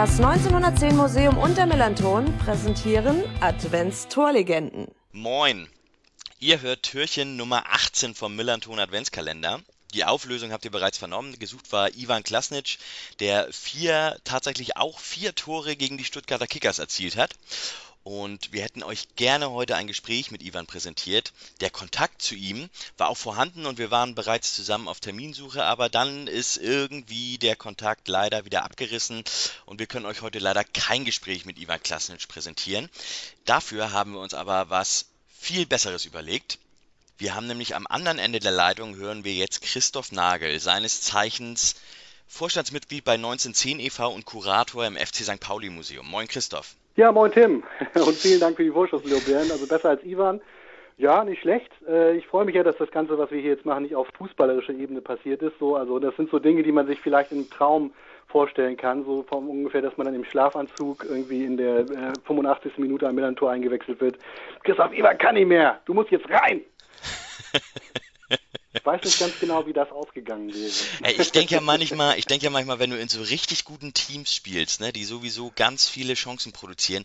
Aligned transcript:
Das 0.00 0.18
1910 0.18 0.96
Museum 0.96 1.36
und 1.36 1.58
der 1.58 1.66
Melanton 1.66 2.34
präsentieren 2.38 3.22
Adventstorlegenden. 3.42 4.88
Moin! 5.12 5.68
Ihr 6.38 6.62
hört 6.62 6.84
Türchen 6.84 7.36
Nummer 7.36 7.64
18 7.70 8.14
vom 8.14 8.34
Millanton 8.34 8.78
Adventskalender. 8.78 9.60
Die 9.92 10.06
Auflösung 10.06 10.52
habt 10.52 10.64
ihr 10.64 10.70
bereits 10.70 10.96
vernommen. 10.96 11.38
Gesucht 11.38 11.70
war 11.70 11.94
Ivan 11.94 12.22
Klasnic, 12.22 12.78
der 13.18 13.52
vier, 13.52 14.16
tatsächlich 14.24 14.78
auch 14.78 14.98
vier 14.98 15.34
Tore 15.34 15.76
gegen 15.76 15.98
die 15.98 16.06
Stuttgarter 16.06 16.46
Kickers 16.46 16.78
erzielt 16.78 17.18
hat. 17.18 17.34
Und 18.02 18.52
wir 18.52 18.62
hätten 18.62 18.82
euch 18.82 19.14
gerne 19.16 19.50
heute 19.50 19.76
ein 19.76 19.86
Gespräch 19.86 20.30
mit 20.30 20.42
Ivan 20.42 20.66
präsentiert. 20.66 21.32
Der 21.60 21.68
Kontakt 21.68 22.22
zu 22.22 22.34
ihm 22.34 22.70
war 22.96 23.08
auch 23.08 23.16
vorhanden 23.16 23.66
und 23.66 23.76
wir 23.76 23.90
waren 23.90 24.14
bereits 24.14 24.54
zusammen 24.54 24.88
auf 24.88 25.00
Terminsuche, 25.00 25.64
aber 25.64 25.90
dann 25.90 26.26
ist 26.26 26.56
irgendwie 26.56 27.36
der 27.36 27.56
Kontakt 27.56 28.08
leider 28.08 28.46
wieder 28.46 28.64
abgerissen 28.64 29.22
und 29.66 29.78
wir 29.78 29.86
können 29.86 30.06
euch 30.06 30.22
heute 30.22 30.38
leider 30.38 30.64
kein 30.64 31.04
Gespräch 31.04 31.44
mit 31.44 31.58
Ivan 31.58 31.82
Klasnic 31.82 32.26
präsentieren. 32.26 32.88
Dafür 33.44 33.92
haben 33.92 34.12
wir 34.12 34.20
uns 34.20 34.32
aber 34.32 34.70
was 34.70 35.06
viel 35.38 35.66
Besseres 35.66 36.06
überlegt. 36.06 36.58
Wir 37.18 37.34
haben 37.34 37.46
nämlich 37.46 37.74
am 37.74 37.86
anderen 37.86 38.18
Ende 38.18 38.40
der 38.40 38.50
Leitung 38.50 38.96
hören 38.96 39.24
wir 39.24 39.34
jetzt 39.34 39.60
Christoph 39.60 40.10
Nagel, 40.10 40.58
seines 40.58 41.02
Zeichens 41.02 41.74
Vorstandsmitglied 42.28 43.04
bei 43.04 43.14
1910 43.14 43.80
e.V. 43.80 44.08
und 44.08 44.24
Kurator 44.24 44.86
im 44.86 44.96
FC 44.96 45.16
St. 45.16 45.40
Pauli 45.40 45.68
Museum. 45.68 46.06
Moin 46.06 46.28
Christoph. 46.28 46.76
Ja, 47.00 47.12
moin 47.12 47.32
Tim 47.32 47.62
und 47.94 48.14
vielen 48.14 48.40
Dank 48.40 48.58
für 48.58 48.62
die 48.62 48.70
Vorschusslorbeeren. 48.70 49.50
Also 49.50 49.66
besser 49.66 49.88
als 49.88 50.04
Ivan. 50.04 50.38
Ja, 50.98 51.24
nicht 51.24 51.40
schlecht. 51.40 51.70
Äh, 51.88 52.18
ich 52.18 52.26
freue 52.26 52.44
mich 52.44 52.54
ja, 52.54 52.62
dass 52.62 52.76
das 52.76 52.90
Ganze, 52.90 53.16
was 53.16 53.30
wir 53.30 53.40
hier 53.40 53.52
jetzt 53.52 53.64
machen, 53.64 53.84
nicht 53.84 53.94
auf 53.94 54.06
fußballerischer 54.18 54.74
Ebene 54.74 55.00
passiert 55.00 55.40
ist. 55.40 55.58
So, 55.58 55.76
also 55.76 55.98
das 55.98 56.14
sind 56.16 56.30
so 56.30 56.38
Dinge, 56.38 56.62
die 56.62 56.72
man 56.72 56.86
sich 56.86 57.00
vielleicht 57.00 57.32
im 57.32 57.48
Traum 57.48 57.94
vorstellen 58.26 58.76
kann, 58.76 59.06
so 59.06 59.22
vom 59.22 59.48
ungefähr, 59.48 59.80
dass 59.80 59.96
man 59.96 60.04
dann 60.04 60.14
im 60.14 60.26
Schlafanzug 60.26 61.06
irgendwie 61.08 61.42
in 61.46 61.56
der 61.56 61.78
äh, 61.88 62.12
85. 62.26 62.76
Minute 62.76 63.08
am 63.08 63.14
Millantor 63.14 63.50
eingewechselt 63.50 63.98
wird. 64.02 64.18
Christoph 64.62 64.92
Ivan 64.92 65.16
kann 65.16 65.36
nicht 65.36 65.48
mehr. 65.48 65.80
Du 65.86 65.94
musst 65.94 66.10
jetzt 66.10 66.28
rein. 66.28 66.60
Ich 68.72 68.86
weiß 68.86 69.02
nicht 69.02 69.18
ganz 69.18 69.32
genau, 69.40 69.66
wie 69.66 69.72
das 69.72 69.90
ausgegangen 69.90 70.54
wäre. 70.54 71.20
Ich 71.20 71.32
denke 71.32 71.54
ja 71.54 71.60
manchmal, 71.60 72.18
ich 72.18 72.26
denke 72.26 72.44
ja 72.44 72.50
manchmal, 72.50 72.78
wenn 72.78 72.90
du 72.90 72.98
in 72.98 73.08
so 73.08 73.20
richtig 73.20 73.64
guten 73.64 73.92
Teams 73.94 74.32
spielst, 74.32 74.80
ne, 74.80 74.92
die 74.92 75.04
sowieso 75.04 75.52
ganz 75.56 75.88
viele 75.88 76.14
Chancen 76.14 76.52
produzieren, 76.52 77.04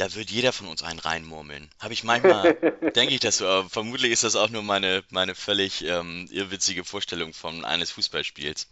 da 0.00 0.14
wird 0.14 0.30
jeder 0.30 0.52
von 0.52 0.66
uns 0.66 0.82
einen 0.82 0.98
reinmurmeln. 0.98 1.68
Habe 1.78 1.92
ich 1.92 2.04
manchmal, 2.04 2.54
denke 2.96 3.12
ich 3.12 3.20
das 3.20 3.36
so, 3.36 3.46
aber 3.46 3.68
vermutlich 3.68 4.12
ist 4.12 4.24
das 4.24 4.34
auch 4.34 4.48
nur 4.48 4.62
meine, 4.62 5.04
meine 5.10 5.34
völlig 5.34 5.84
ähm, 5.84 6.26
irrwitzige 6.30 6.84
Vorstellung 6.84 7.34
von 7.34 7.66
eines 7.66 7.90
Fußballspiels. 7.90 8.66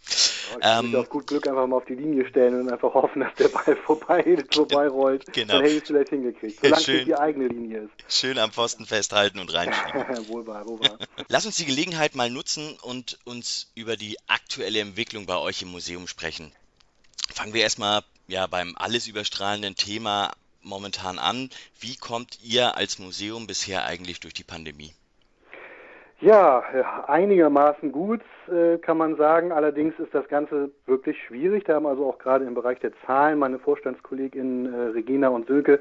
Ja, 0.63 0.81
ich 0.81 0.87
ähm, 0.87 0.95
auf 0.97 1.11
gut 1.11 1.27
Glück 1.27 1.47
einfach 1.47 1.67
mal 1.67 1.77
auf 1.77 1.85
die 1.85 1.97
Linie 1.97 2.27
stellen 2.29 2.59
und 2.59 2.73
einfach 2.73 2.95
hoffen, 2.95 3.21
dass 3.21 3.35
der 3.35 3.49
Ball 3.49 3.77
vorbei, 3.85 4.39
vorbeirollt. 4.51 5.31
Genau. 5.35 5.55
Dann 5.55 5.63
hätte 5.65 5.75
ich 5.75 5.83
es 5.83 5.89
vielleicht 5.89 6.09
hingekriegt, 6.09 6.61
solange 6.63 6.83
schön, 6.83 6.99
es 7.01 7.05
die 7.05 7.15
eigene 7.15 7.49
Linie 7.49 7.79
ist. 7.81 7.91
Schön 8.21 8.39
am 8.39 8.51
Pfosten 8.51 8.87
festhalten 8.87 9.39
und 9.39 9.53
reinschieben. 9.53 10.29
wohl 10.29 10.47
wahr, 10.47 10.67
wohl 10.67 10.81
wahr. 10.81 10.99
Lass 11.29 11.45
uns 11.45 11.57
die 11.57 11.67
Gelegenheit 11.67 12.15
mal 12.15 12.31
nutzen 12.31 12.79
und 12.81 13.19
uns 13.25 13.71
über 13.75 13.99
die 13.99 14.17
aktuelle 14.29 14.81
Entwicklung 14.81 15.27
bei 15.27 15.37
euch 15.37 15.61
im 15.61 15.69
Museum 15.69 16.07
sprechen. 16.07 16.53
Fangen 17.31 17.53
wir 17.53 17.61
erstmal 17.61 18.03
ja, 18.29 18.47
beim 18.47 18.75
alles 18.79 19.07
überstrahlenden 19.07 19.77
Thema 19.77 20.33
momentan 20.69 21.19
an. 21.19 21.51
Wie 21.81 21.97
kommt 21.97 22.39
ihr 22.43 22.77
als 22.77 22.99
Museum 22.99 23.47
bisher 23.47 23.85
eigentlich 23.85 24.21
durch 24.21 24.35
die 24.35 24.45
Pandemie? 24.45 24.93
Ja, 26.21 26.65
einigermaßen 27.07 27.93
gut, 27.93 28.23
äh, 28.49 28.79
kann 28.79 28.97
man 28.97 29.17
sagen. 29.17 29.53
Allerdings 29.53 29.95
ist 30.01 30.13
das 30.13 30.27
Ganze 30.29 30.71
wirklich 30.87 31.17
schwierig. 31.25 31.65
Da 31.65 31.75
haben 31.75 31.87
also 31.87 32.09
auch 32.09 32.19
gerade 32.19 32.45
im 32.45 32.55
Bereich 32.55 32.81
der 32.81 32.91
Zahlen 33.07 33.39
meine 33.39 33.61
Vorstandskolleginnen 33.61 34.73
äh, 34.73 34.79
Regina 34.89 35.29
und 35.29 35.47
Silke 35.47 35.81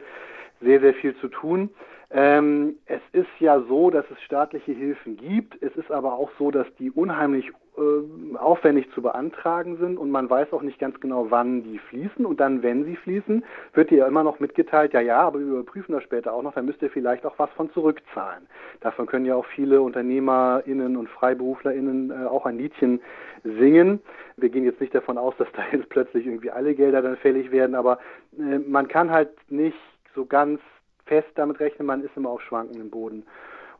sehr, 0.62 0.80
sehr 0.80 0.94
viel 0.94 1.18
zu 1.18 1.28
tun. 1.28 1.72
Ähm, 2.09 2.78
es 2.85 3.01
ist 3.12 3.28
ja 3.40 3.59
so, 3.68 3.90
dass 3.90 4.06
es 4.09 4.22
staatliche 4.22 4.72
Hilfen 4.72 5.18
gibt. 5.18 5.62
Es 5.62 5.75
ist 5.75 5.91
aber 5.91 6.13
auch 6.13 6.31
so, 6.40 6.51
dass 6.51 6.68
die 6.79 6.90
unheimlich 6.90 7.51
äh, 7.78 8.38
aufwendig 8.38 8.90
zu 8.94 9.01
beantragen 9.01 9.78
sind 9.78 9.97
und 9.97 10.09
man 10.09 10.29
weiß 10.29 10.53
auch 10.53 10.62
nicht 10.62 10.79
ganz 10.79 11.00
genau, 11.01 11.28
wann 11.29 11.63
die 11.63 11.79
fließen. 11.79 12.25
Und 12.25 12.40
dann, 12.40 12.63
wenn 12.63 12.85
sie 12.85 12.96
fließen, 12.96 13.44
wird 13.73 13.91
dir 13.91 14.00
ja 14.00 14.07
immer 14.07 14.23
noch 14.23 14.40
mitgeteilt, 14.40 14.94
ja, 14.94 15.01
ja, 15.01 15.19
aber 15.19 15.40
wir 15.40 15.47
überprüfen 15.47 15.91
das 15.91 16.03
später 16.03 16.31
auch 16.34 16.44
noch, 16.44 16.53
dann 16.53 16.66
müsst 16.66 16.81
ihr 16.81 16.90
vielleicht 16.90 17.25
auch 17.25 17.38
was 17.38 17.50
von 17.51 17.72
zurückzahlen. 17.73 18.47
Davon 18.79 19.06
können 19.06 19.25
ja 19.25 19.35
auch 19.35 19.46
viele 19.46 19.81
UnternehmerInnen 19.81 20.96
und 20.96 21.09
FreiberuflerInnen 21.09 22.12
äh, 22.12 22.25
auch 22.25 22.46
ein 22.46 22.57
Liedchen 22.57 23.01
singen. 23.44 24.01
Wir 24.38 24.47
gehen 24.50 24.63
jetzt 24.63 24.79
nicht 24.79 24.96
davon 24.96 25.17
aus, 25.17 25.35
dass 25.38 25.51
da 25.53 25.63
jetzt 25.73 25.90
plötzlich 25.90 26.25
irgendwie 26.25 26.51
alle 26.51 26.73
Gelder 26.73 27.01
dann 27.01 27.17
fällig 27.17 27.51
werden, 27.51 27.75
aber 27.75 28.00
äh, 28.40 28.59
man 28.59 28.88
kann 28.88 29.12
halt 29.12 29.31
nicht 29.51 29.78
so 30.16 30.25
ganz 30.25 30.62
fest 31.07 31.29
damit 31.35 31.59
rechnen, 31.59 31.88
man 31.88 32.03
ist 32.03 32.16
immer 32.16 32.29
auf 32.29 32.41
schwankendem 32.41 32.90
Boden 32.90 33.25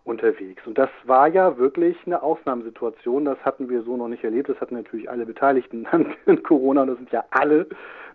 unterwegs. 0.04 0.66
Und 0.66 0.78
das 0.78 0.90
war 1.04 1.28
ja 1.28 1.58
wirklich 1.58 1.98
eine 2.06 2.24
Ausnahmesituation. 2.24 3.26
Das 3.26 3.38
hatten 3.44 3.70
wir 3.70 3.84
so 3.84 3.98
noch 3.98 4.08
nicht 4.08 4.24
erlebt. 4.24 4.50
Das 4.50 4.60
hatten 4.62 4.76
natürlich 4.76 5.10
alle 5.10 5.26
Beteiligten 5.26 5.86
an 5.92 6.44
Corona. 6.44 6.86
Das 6.86 6.98
sind 6.98 7.12
ja 7.12 7.26
alle 7.32 7.68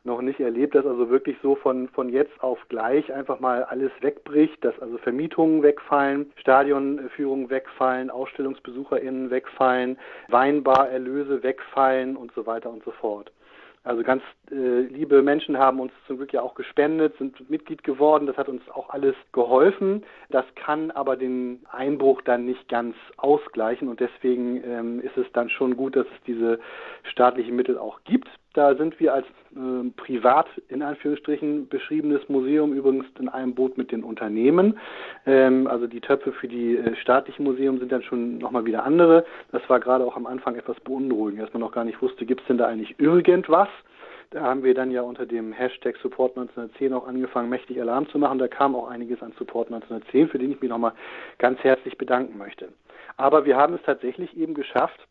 noch 0.05 0.21
nicht 0.21 0.41
erlebt, 0.41 0.75
dass 0.75 0.85
also 0.85 1.11
wirklich 1.11 1.37
so 1.43 1.55
von, 1.55 1.89
von 1.89 2.09
jetzt 2.09 2.43
auf 2.43 2.59
gleich 2.69 3.13
einfach 3.13 3.39
mal 3.39 3.63
alles 3.65 3.93
wegbricht, 4.01 4.65
dass 4.65 4.77
also 4.81 4.99
Vermietungen 4.99 5.63
wegfallen, 5.63 6.33
Stadionführungen 6.37 7.51
wegfallen, 7.51 8.11
AusstellungsbesucherInnen 8.11 9.31
wegfallen, 9.31 9.97
Weinbarerlöse 10.29 11.45
wegfallen 11.45 12.17
und 12.17 12.33
so 12.33 12.47
weiter 12.47 12.71
und 12.71 12.83
so 12.83 12.91
fort. 12.91 13.31
Also 13.85 14.05
ganz 14.05 14.23
äh, 14.53 14.83
liebe 14.83 15.23
Menschen 15.23 15.59
haben 15.59 15.81
uns 15.81 15.93
zum 16.07 16.17
Glück 16.17 16.33
ja 16.33 16.41
auch 16.43 16.55
gespendet, 16.55 17.17
sind 17.19 17.51
Mitglied 17.51 17.83
geworden. 17.83 18.27
Das 18.27 18.37
hat 18.37 18.49
uns 18.49 18.63
auch 18.71 18.91
alles 18.91 19.17
geholfen. 19.33 20.05
Das 20.31 20.45
kann 20.55 20.93
aber 20.93 21.17
den 21.17 21.67
Einbruch 21.69 22.23
dann 22.23 22.45
nicht 22.45 22.69
ganz 22.69 22.95
ausgleichen 23.17 23.89
und 23.89 23.99
deswegen 23.99 24.63
ähm, 24.63 25.01
ist 25.01 25.17
es 25.17 25.27
dann 25.33 25.51
schon 25.51 25.77
gut, 25.77 25.97
dass 25.97 26.07
es 26.07 26.23
diese 26.27 26.61
staatlichen 27.03 27.57
Mittel 27.57 27.77
auch 27.77 28.05
gibt. 28.05 28.29
Da 28.55 28.75
sind 28.75 29.01
wir 29.01 29.15
als 29.15 29.27
äh, 29.57 29.91
privat 29.97 30.47
in 30.69 30.83
Anführungsstrichen 30.83 31.69
beschriebenes 31.69 32.29
Museum 32.29 32.75
übrigens 32.75 33.07
in 33.19 33.29
einem 33.29 33.55
Boot 33.55 33.79
mit 33.79 33.93
den 33.93 34.05
Unternehmen. 34.05 34.79
Ähm, 35.25 35.67
also 35.67 35.87
die 35.87 36.01
Töpfe 36.01 36.33
für 36.33 36.49
die 36.49 36.77
äh, 36.77 36.95
staatlichen 36.97 37.45
Museen 37.45 37.79
sind 37.79 37.91
dann 37.91 38.03
schon 38.03 38.39
nochmal 38.39 38.67
wieder 38.67 38.85
andere. 38.85 39.25
Das 39.53 39.63
war 39.69 39.81
gerade 39.81 40.05
auch 40.05 40.17
am 40.17 40.27
Anfang 40.27 40.57
etwas 40.57 40.79
beunruhigend, 40.81 41.43
dass 41.43 41.53
man 41.55 41.61
noch 41.61 41.73
gar 41.73 41.85
nicht 41.85 42.03
wusste, 42.03 42.27
gibt 42.27 42.43
es 42.43 42.47
denn 42.47 42.59
da 42.59 42.67
eigentlich 42.67 42.99
irgendwas? 42.99 43.69
Da 44.33 44.41
haben 44.41 44.65
wir 44.65 44.75
dann 44.75 44.91
ja 44.91 45.03
unter 45.03 45.27
dem 45.27 45.53
Hashtag 45.53 45.97
Support 45.99 46.39
1910 46.39 46.95
auch 46.95 47.07
angefangen, 47.07 47.51
mächtig 47.51 47.79
Alarm 47.81 48.09
zu 48.09 48.19
machen. 48.19 48.39
Da 48.39 48.49
kam 48.49 48.75
auch 48.75 48.89
einiges 48.89 49.23
an 49.23 49.33
Support 49.39 49.69
1910, 49.69 50.29
für 50.29 50.39
den 50.39 50.53
ich 50.53 50.61
mich 50.61 50.71
nochmal 50.71 50.93
ganz 51.39 51.59
herzlich 51.61 51.99
bedanken 51.99 52.39
möchte. 52.39 52.69
Aber 53.19 53.45
wir 53.45 53.59
haben 53.59 53.75
es 53.75 53.83
tatsächlich 53.83 54.35
eben 54.37 54.55
geschafft, 54.55 55.07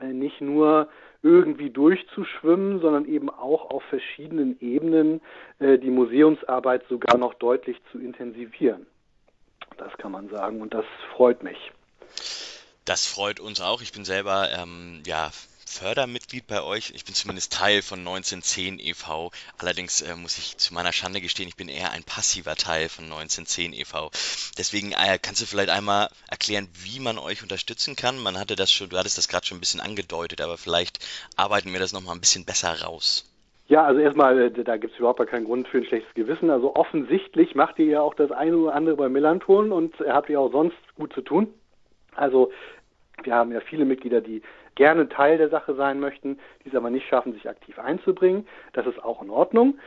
nicht 0.00 0.40
nur 0.40 0.88
irgendwie 1.22 1.70
durchzuschwimmen, 1.70 2.80
sondern 2.80 3.06
eben 3.06 3.30
auch 3.30 3.70
auf 3.70 3.82
verschiedenen 3.84 4.60
Ebenen 4.60 5.20
äh, 5.60 5.78
die 5.78 5.90
Museumsarbeit 5.90 6.84
sogar 6.88 7.16
noch 7.16 7.34
deutlich 7.34 7.76
zu 7.92 7.98
intensivieren. 7.98 8.86
Das 9.78 9.96
kann 9.98 10.12
man 10.12 10.28
sagen 10.28 10.60
und 10.60 10.74
das 10.74 10.84
freut 11.14 11.42
mich. 11.42 11.72
Das 12.84 13.06
freut 13.06 13.38
uns 13.38 13.60
auch. 13.60 13.80
Ich 13.80 13.92
bin 13.92 14.04
selber 14.04 14.48
ähm, 14.50 15.02
ja 15.06 15.30
Fördermitglied 15.72 16.46
bei 16.46 16.62
euch. 16.62 16.92
Ich 16.94 17.06
bin 17.06 17.14
zumindest 17.14 17.54
Teil 17.54 17.80
von 17.80 18.00
1910 18.00 18.78
e.V. 18.78 19.30
Allerdings 19.56 20.02
äh, 20.02 20.14
muss 20.14 20.36
ich 20.36 20.58
zu 20.58 20.74
meiner 20.74 20.92
Schande 20.92 21.22
gestehen, 21.22 21.48
ich 21.48 21.56
bin 21.56 21.70
eher 21.70 21.92
ein 21.92 22.04
passiver 22.04 22.56
Teil 22.56 22.90
von 22.90 23.06
1910 23.06 23.72
e.V. 23.72 24.10
Deswegen 24.58 24.92
äh, 24.92 25.18
kannst 25.20 25.40
du 25.40 25.46
vielleicht 25.46 25.70
einmal 25.70 26.10
erklären, 26.30 26.68
wie 26.74 27.00
man 27.00 27.16
euch 27.16 27.42
unterstützen 27.42 27.96
kann. 27.96 28.22
Man 28.22 28.38
hatte 28.38 28.54
das 28.54 28.70
schon, 28.70 28.90
du 28.90 28.98
hattest 28.98 29.16
das 29.16 29.28
gerade 29.28 29.46
schon 29.46 29.56
ein 29.56 29.60
bisschen 29.60 29.80
angedeutet, 29.80 30.42
aber 30.42 30.58
vielleicht 30.58 30.98
arbeiten 31.36 31.72
wir 31.72 31.80
das 31.80 31.94
nochmal 31.94 32.14
ein 32.14 32.20
bisschen 32.20 32.44
besser 32.44 32.82
raus. 32.82 33.24
Ja, 33.68 33.84
also 33.84 34.00
erstmal, 34.00 34.38
äh, 34.38 34.50
da 34.50 34.76
gibt 34.76 34.92
es 34.92 34.98
überhaupt 34.98 35.26
keinen 35.26 35.46
Grund 35.46 35.68
für 35.68 35.78
ein 35.78 35.86
schlechtes 35.86 36.12
Gewissen. 36.12 36.50
Also 36.50 36.76
offensichtlich 36.76 37.54
macht 37.54 37.78
ihr 37.78 37.86
ja 37.86 38.02
auch 38.02 38.14
das 38.14 38.30
eine 38.30 38.58
oder 38.58 38.74
andere 38.74 38.96
bei 38.96 39.08
Millanton 39.08 39.72
und 39.72 39.94
habt 40.00 40.28
ihr 40.28 40.38
auch 40.38 40.52
sonst 40.52 40.76
gut 40.96 41.14
zu 41.14 41.22
tun. 41.22 41.48
Also 42.14 42.52
wir 43.22 43.34
haben 43.34 43.52
ja 43.52 43.60
viele 43.60 43.86
Mitglieder, 43.86 44.20
die 44.20 44.42
gerne 44.74 45.08
Teil 45.08 45.38
der 45.38 45.48
Sache 45.48 45.74
sein 45.74 46.00
möchten, 46.00 46.38
die 46.64 46.68
es 46.68 46.74
aber 46.74 46.90
nicht 46.90 47.06
schaffen, 47.08 47.32
sich 47.32 47.48
aktiv 47.48 47.78
einzubringen. 47.78 48.46
Das 48.72 48.86
ist 48.86 49.02
auch 49.02 49.22
in 49.22 49.30
Ordnung. 49.30 49.78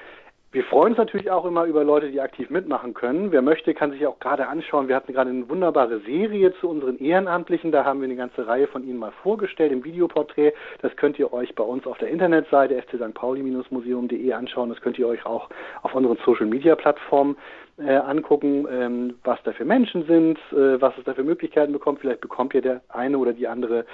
Wir 0.56 0.64
freuen 0.64 0.92
uns 0.92 0.98
natürlich 0.98 1.30
auch 1.30 1.44
immer 1.44 1.66
über 1.66 1.84
Leute, 1.84 2.10
die 2.10 2.22
aktiv 2.22 2.50
mitmachen 2.50 2.94
können. 2.94 3.34
Wer 3.34 3.42
möchte, 3.42 3.74
kann 3.74 3.92
sich 3.92 4.08
auch 4.08 4.20
gerade 4.20 4.48
anschauen. 4.48 4.88
Wir 4.88 4.96
hatten 4.96 5.12
gerade 5.12 5.30
eine 5.30 5.50
wunderbare 5.50 6.00
Serie 6.00 6.54
zu 6.62 6.70
unseren 6.70 6.98
Ehrenamtlichen. 6.98 7.74
Da 7.74 7.84
haben 7.84 8.00
wir 8.00 8.06
eine 8.06 8.16
ganze 8.16 8.48
Reihe 8.48 8.68
von 8.68 8.88
Ihnen 8.88 8.98
mal 8.98 9.12
vorgestellt 9.22 9.74
im 9.74 9.84
Videoporträt. 9.84 10.54
Das 10.82 10.96
könnt 10.96 11.20
ihr 11.20 11.34
euch 11.34 11.54
bei 11.56 11.64
uns 11.66 11.86
auf 11.86 11.98
der 11.98 12.08
Internetseite 12.08 12.82
fcstpauli-museum.de 12.84 14.32
anschauen. 14.32 14.70
Das 14.70 14.80
könnt 14.80 14.98
ihr 14.98 15.10
euch 15.10 15.26
auch 15.26 15.50
auf 15.82 15.94
unseren 15.94 16.18
Social-Media-Plattformen 16.26 17.36
äh, 17.78 17.94
angucken, 17.94 18.66
ähm, 18.72 19.16
was 19.26 19.44
da 19.44 19.52
für 19.52 19.66
Menschen 19.66 20.06
sind, 20.06 20.40
äh, 20.54 20.80
was 20.80 20.98
es 20.98 21.04
da 21.04 21.14
für 21.14 21.24
Möglichkeiten 21.24 21.74
bekommt. 21.74 22.00
Vielleicht 22.00 22.22
bekommt 22.22 22.54
ihr 22.54 22.62
der 22.62 22.82
eine 22.88 23.18
oder 23.18 23.34
die 23.34 23.50
andere 23.50 23.86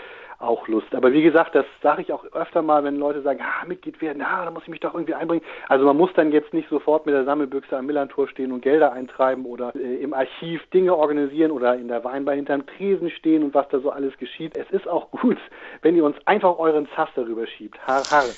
auch 0.42 0.68
Lust. 0.68 0.94
Aber 0.94 1.14
wie 1.14 1.22
gesagt, 1.22 1.56
das 1.56 1.66
sage 1.82 2.02
ich 2.02 2.12
auch 2.12 2.26
öfter 2.34 2.62
mal, 2.62 2.84
wenn 2.84 2.96
Leute 2.96 3.22
sagen, 3.22 3.40
ah, 3.42 3.66
Mitglied 3.66 4.02
werden, 4.02 4.22
ah, 4.22 4.46
da 4.46 4.52
muss 4.52 4.64
ich 4.64 4.70
mich 4.70 4.80
doch 4.80 4.94
irgendwie 4.94 5.14
einbringen. 5.14 5.44
Also 5.68 5.86
man 5.86 5.98
muss 5.98 6.12
dann 6.16 6.32
jetzt 6.32 6.54
nicht 6.54 6.70
sofort 6.70 7.06
mit 7.06 7.16
der 7.16 7.26
Sammelbüchse 7.26 7.78
am 7.78 7.86
Millantor 7.86 8.28
stehen 8.28 8.52
und 8.52 8.62
Gelder 8.62 8.94
eintreiben 8.94 9.46
oder 9.46 9.74
äh, 9.76 9.96
im 9.96 10.14
Archiv 10.14 10.66
Dinge 10.74 10.96
organisieren 10.96 11.52
oder 11.52 11.76
in 11.76 11.88
der 11.88 12.04
Weinbar 12.04 12.36
hinterm 12.36 12.66
Tresen 12.66 13.10
stehen 13.10 13.44
und 13.44 13.54
was 13.54 13.68
da 13.70 13.80
so 13.80 13.92
alles 13.92 14.18
geschieht. 14.18 14.58
Es 14.58 14.70
ist 14.72 14.88
auch 14.88 15.12
gut, 15.22 15.38
wenn 15.82 15.96
ihr 15.96 16.06
uns 16.06 16.18
einfach 16.26 16.58
euren 16.60 16.88
Zass 16.96 17.10
darüber 17.16 17.48
schiebt. 17.48 17.80
Har, 17.88 18.04
har. 18.10 18.24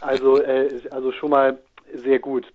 Also, 0.00 0.40
äh, 0.40 0.68
also 0.92 1.10
schon 1.10 1.30
mal 1.30 1.58
sehr 1.92 2.20
gut. 2.20 2.46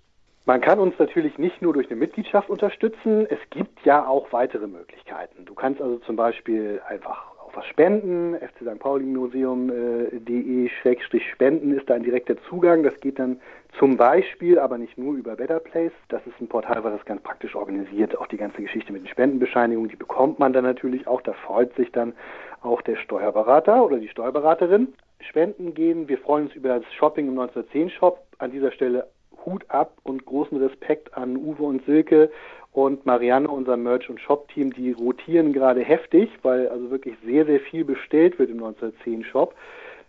Man 0.45 0.59
kann 0.59 0.79
uns 0.79 0.97
natürlich 0.99 1.37
nicht 1.37 1.61
nur 1.61 1.73
durch 1.73 1.89
eine 1.89 1.95
Mitgliedschaft 1.97 2.49
unterstützen, 2.49 3.25
es 3.29 3.39
gibt 3.49 3.85
ja 3.85 4.05
auch 4.05 4.33
weitere 4.33 4.67
Möglichkeiten. 4.67 5.45
Du 5.45 5.53
kannst 5.53 5.81
also 5.81 5.99
zum 5.99 6.17
Beispiel 6.17 6.81
einfach 6.85 7.32
auch 7.53 7.57
was 7.57 7.65
spenden, 7.67 8.35
FC 8.35 8.61
St. 8.61 8.79
Pauli 8.79 9.05
Museum.de 9.05 10.65
äh, 10.65 11.75
ist 11.75 11.89
da 11.89 11.93
ein 11.93 12.03
direkter 12.03 12.35
Zugang. 12.49 12.83
Das 12.83 12.99
geht 12.99 13.19
dann 13.19 13.39
zum 13.77 13.97
Beispiel, 13.97 14.59
aber 14.59 14.77
nicht 14.77 14.97
nur 14.97 15.15
über 15.15 15.35
Better 15.35 15.59
Place. 15.59 15.91
Das 16.09 16.25
ist 16.25 16.39
ein 16.39 16.47
Portal, 16.47 16.83
was 16.83 16.93
das 16.93 17.05
ganz 17.05 17.21
praktisch 17.21 17.55
organisiert. 17.55 18.17
Auch 18.17 18.27
die 18.27 18.37
ganze 18.37 18.61
Geschichte 18.61 18.91
mit 18.91 19.03
den 19.03 19.07
Spendenbescheinigungen, 19.07 19.89
die 19.89 19.95
bekommt 19.95 20.39
man 20.39 20.53
dann 20.53 20.63
natürlich 20.63 21.07
auch. 21.07 21.21
Da 21.21 21.33
freut 21.33 21.73
sich 21.75 21.91
dann 21.91 22.13
auch 22.61 22.81
der 22.81 22.95
Steuerberater 22.97 23.83
oder 23.83 23.97
die 23.97 24.09
Steuerberaterin. 24.09 24.93
Spenden 25.19 25.73
gehen. 25.73 26.07
Wir 26.07 26.17
freuen 26.17 26.45
uns 26.45 26.55
über 26.55 26.79
das 26.79 26.93
Shopping 26.93 27.27
im 27.27 27.39
1910 27.39 27.89
Shop. 27.91 28.19
An 28.39 28.51
dieser 28.51 28.71
Stelle 28.71 29.07
Hut 29.45 29.65
ab 29.69 29.97
und 30.03 30.25
großen 30.25 30.57
Respekt 30.57 31.15
an 31.15 31.35
Uwe 31.37 31.63
und 31.63 31.85
Silke 31.85 32.31
und 32.73 33.05
Marianne, 33.05 33.47
unser 33.47 33.77
Merch- 33.77 34.09
und 34.09 34.19
Shop-Team, 34.19 34.73
die 34.73 34.91
rotieren 34.91 35.53
gerade 35.53 35.81
heftig, 35.81 36.29
weil 36.41 36.67
also 36.67 36.89
wirklich 36.91 37.15
sehr, 37.23 37.45
sehr 37.45 37.59
viel 37.59 37.85
bestellt 37.85 38.39
wird 38.39 38.49
im 38.49 38.63
1910 38.63 39.23
Shop. 39.25 39.55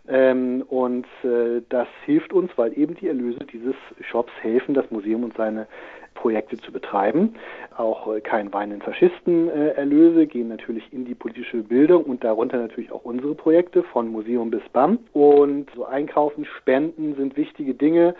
Ähm, 0.07 0.63
und 0.67 1.05
äh, 1.23 1.61
das 1.69 1.87
hilft 2.05 2.33
uns, 2.33 2.51
weil 2.57 2.77
eben 2.77 2.95
die 2.95 3.07
Erlöse 3.07 3.39
dieses 3.51 3.75
Shops 4.01 4.31
helfen, 4.41 4.73
das 4.73 4.89
Museum 4.91 5.23
und 5.23 5.35
seine 5.35 5.67
Projekte 6.15 6.57
zu 6.57 6.71
betreiben. 6.71 7.35
Auch 7.77 8.13
äh, 8.13 8.21
kein 8.21 8.51
Wein 8.53 8.71
in 8.71 8.81
Faschisten 8.81 9.49
äh, 9.49 9.69
Erlöse 9.69 10.25
gehen 10.25 10.47
natürlich 10.47 10.91
in 10.91 11.05
die 11.05 11.15
politische 11.15 11.57
Bildung 11.57 12.03
und 12.05 12.23
darunter 12.23 12.57
natürlich 12.57 12.91
auch 12.91 13.03
unsere 13.03 13.35
Projekte 13.35 13.83
von 13.83 14.09
Museum 14.09 14.49
bis 14.49 14.63
BAM. 14.73 14.99
Und 15.13 15.69
so 15.75 15.85
Einkaufen, 15.85 16.45
Spenden 16.45 17.15
sind 17.15 17.37
wichtige 17.37 17.73
Dinge. 17.73 18.15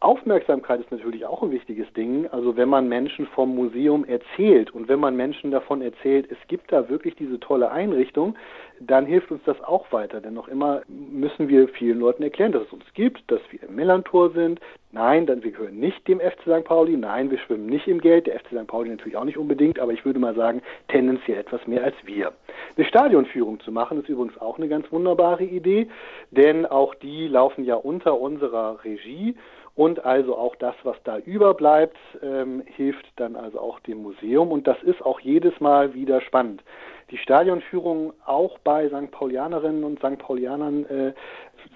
Aufmerksamkeit 0.00 0.78
ist 0.78 0.92
natürlich 0.92 1.26
auch 1.26 1.42
ein 1.42 1.50
wichtiges 1.50 1.92
Ding. 1.92 2.28
Also 2.28 2.56
wenn 2.56 2.68
man 2.68 2.88
Menschen 2.88 3.26
vom 3.26 3.56
Museum 3.56 4.04
erzählt 4.04 4.70
und 4.70 4.86
wenn 4.86 5.00
man 5.00 5.16
Menschen 5.16 5.50
davon 5.50 5.82
erzählt, 5.82 6.30
es 6.30 6.38
gibt 6.46 6.70
da 6.70 6.88
wirklich 6.88 7.16
diese 7.16 7.40
tolle 7.40 7.72
Einrichtung, 7.72 8.36
dann 8.78 9.06
hilft 9.06 9.32
uns 9.32 9.42
das 9.44 9.60
auch 9.60 9.90
weiter. 9.90 10.20
Denn 10.20 10.34
noch 10.34 10.46
immer 10.46 10.82
müssen 10.86 11.48
wir 11.48 11.66
vielen 11.66 11.98
Leuten 11.98 12.22
erklären, 12.22 12.52
dass 12.52 12.62
es 12.62 12.72
uns 12.72 12.84
gibt, 12.94 13.28
dass 13.28 13.40
wir 13.50 13.64
im 13.64 13.74
Millantor 13.74 14.30
sind. 14.30 14.60
Nein, 14.92 15.26
dann 15.26 15.42
wir 15.42 15.50
gehören 15.50 15.80
nicht 15.80 16.06
dem 16.06 16.20
FC 16.20 16.42
St. 16.42 16.64
Pauli. 16.64 16.96
Nein, 16.96 17.32
wir 17.32 17.38
schwimmen 17.38 17.66
nicht 17.66 17.88
im 17.88 18.00
Geld. 18.00 18.28
Der 18.28 18.38
FC 18.38 18.50
St. 18.52 18.68
Pauli 18.68 18.90
natürlich 18.90 19.16
auch 19.16 19.24
nicht 19.24 19.36
unbedingt, 19.36 19.80
aber 19.80 19.92
ich 19.92 20.04
würde 20.04 20.20
mal 20.20 20.36
sagen, 20.36 20.62
tendenziell 20.86 21.38
etwas 21.38 21.66
mehr 21.66 21.82
als 21.82 21.96
wir. 22.04 22.32
Eine 22.76 22.86
Stadionführung 22.86 23.58
zu 23.60 23.72
machen, 23.72 23.98
ist 23.98 24.08
übrigens 24.08 24.38
auch 24.40 24.58
eine 24.58 24.68
ganz 24.68 24.90
wunderbare 24.92 25.42
Idee, 25.42 25.88
denn 26.30 26.66
auch 26.66 26.94
die 26.94 27.26
laufen 27.26 27.64
ja 27.64 27.74
unter 27.74 28.20
unserer 28.20 28.84
Regie 28.84 29.34
und 29.78 30.04
also 30.04 30.36
auch 30.36 30.56
das, 30.56 30.74
was 30.82 30.96
da 31.04 31.18
überbleibt, 31.18 31.96
ähm, 32.20 32.64
hilft 32.66 33.06
dann 33.14 33.36
also 33.36 33.60
auch 33.60 33.78
dem 33.78 34.02
Museum. 34.02 34.50
Und 34.50 34.66
das 34.66 34.82
ist 34.82 35.00
auch 35.06 35.20
jedes 35.20 35.60
Mal 35.60 35.94
wieder 35.94 36.20
spannend. 36.20 36.64
Die 37.12 37.16
Stadionführung 37.16 38.12
auch 38.26 38.58
bei 38.58 38.88
St. 38.88 39.12
Paulianerinnen 39.12 39.84
und 39.84 40.00
St. 40.00 40.18
Paulianern, 40.18 40.84
äh, 40.86 41.12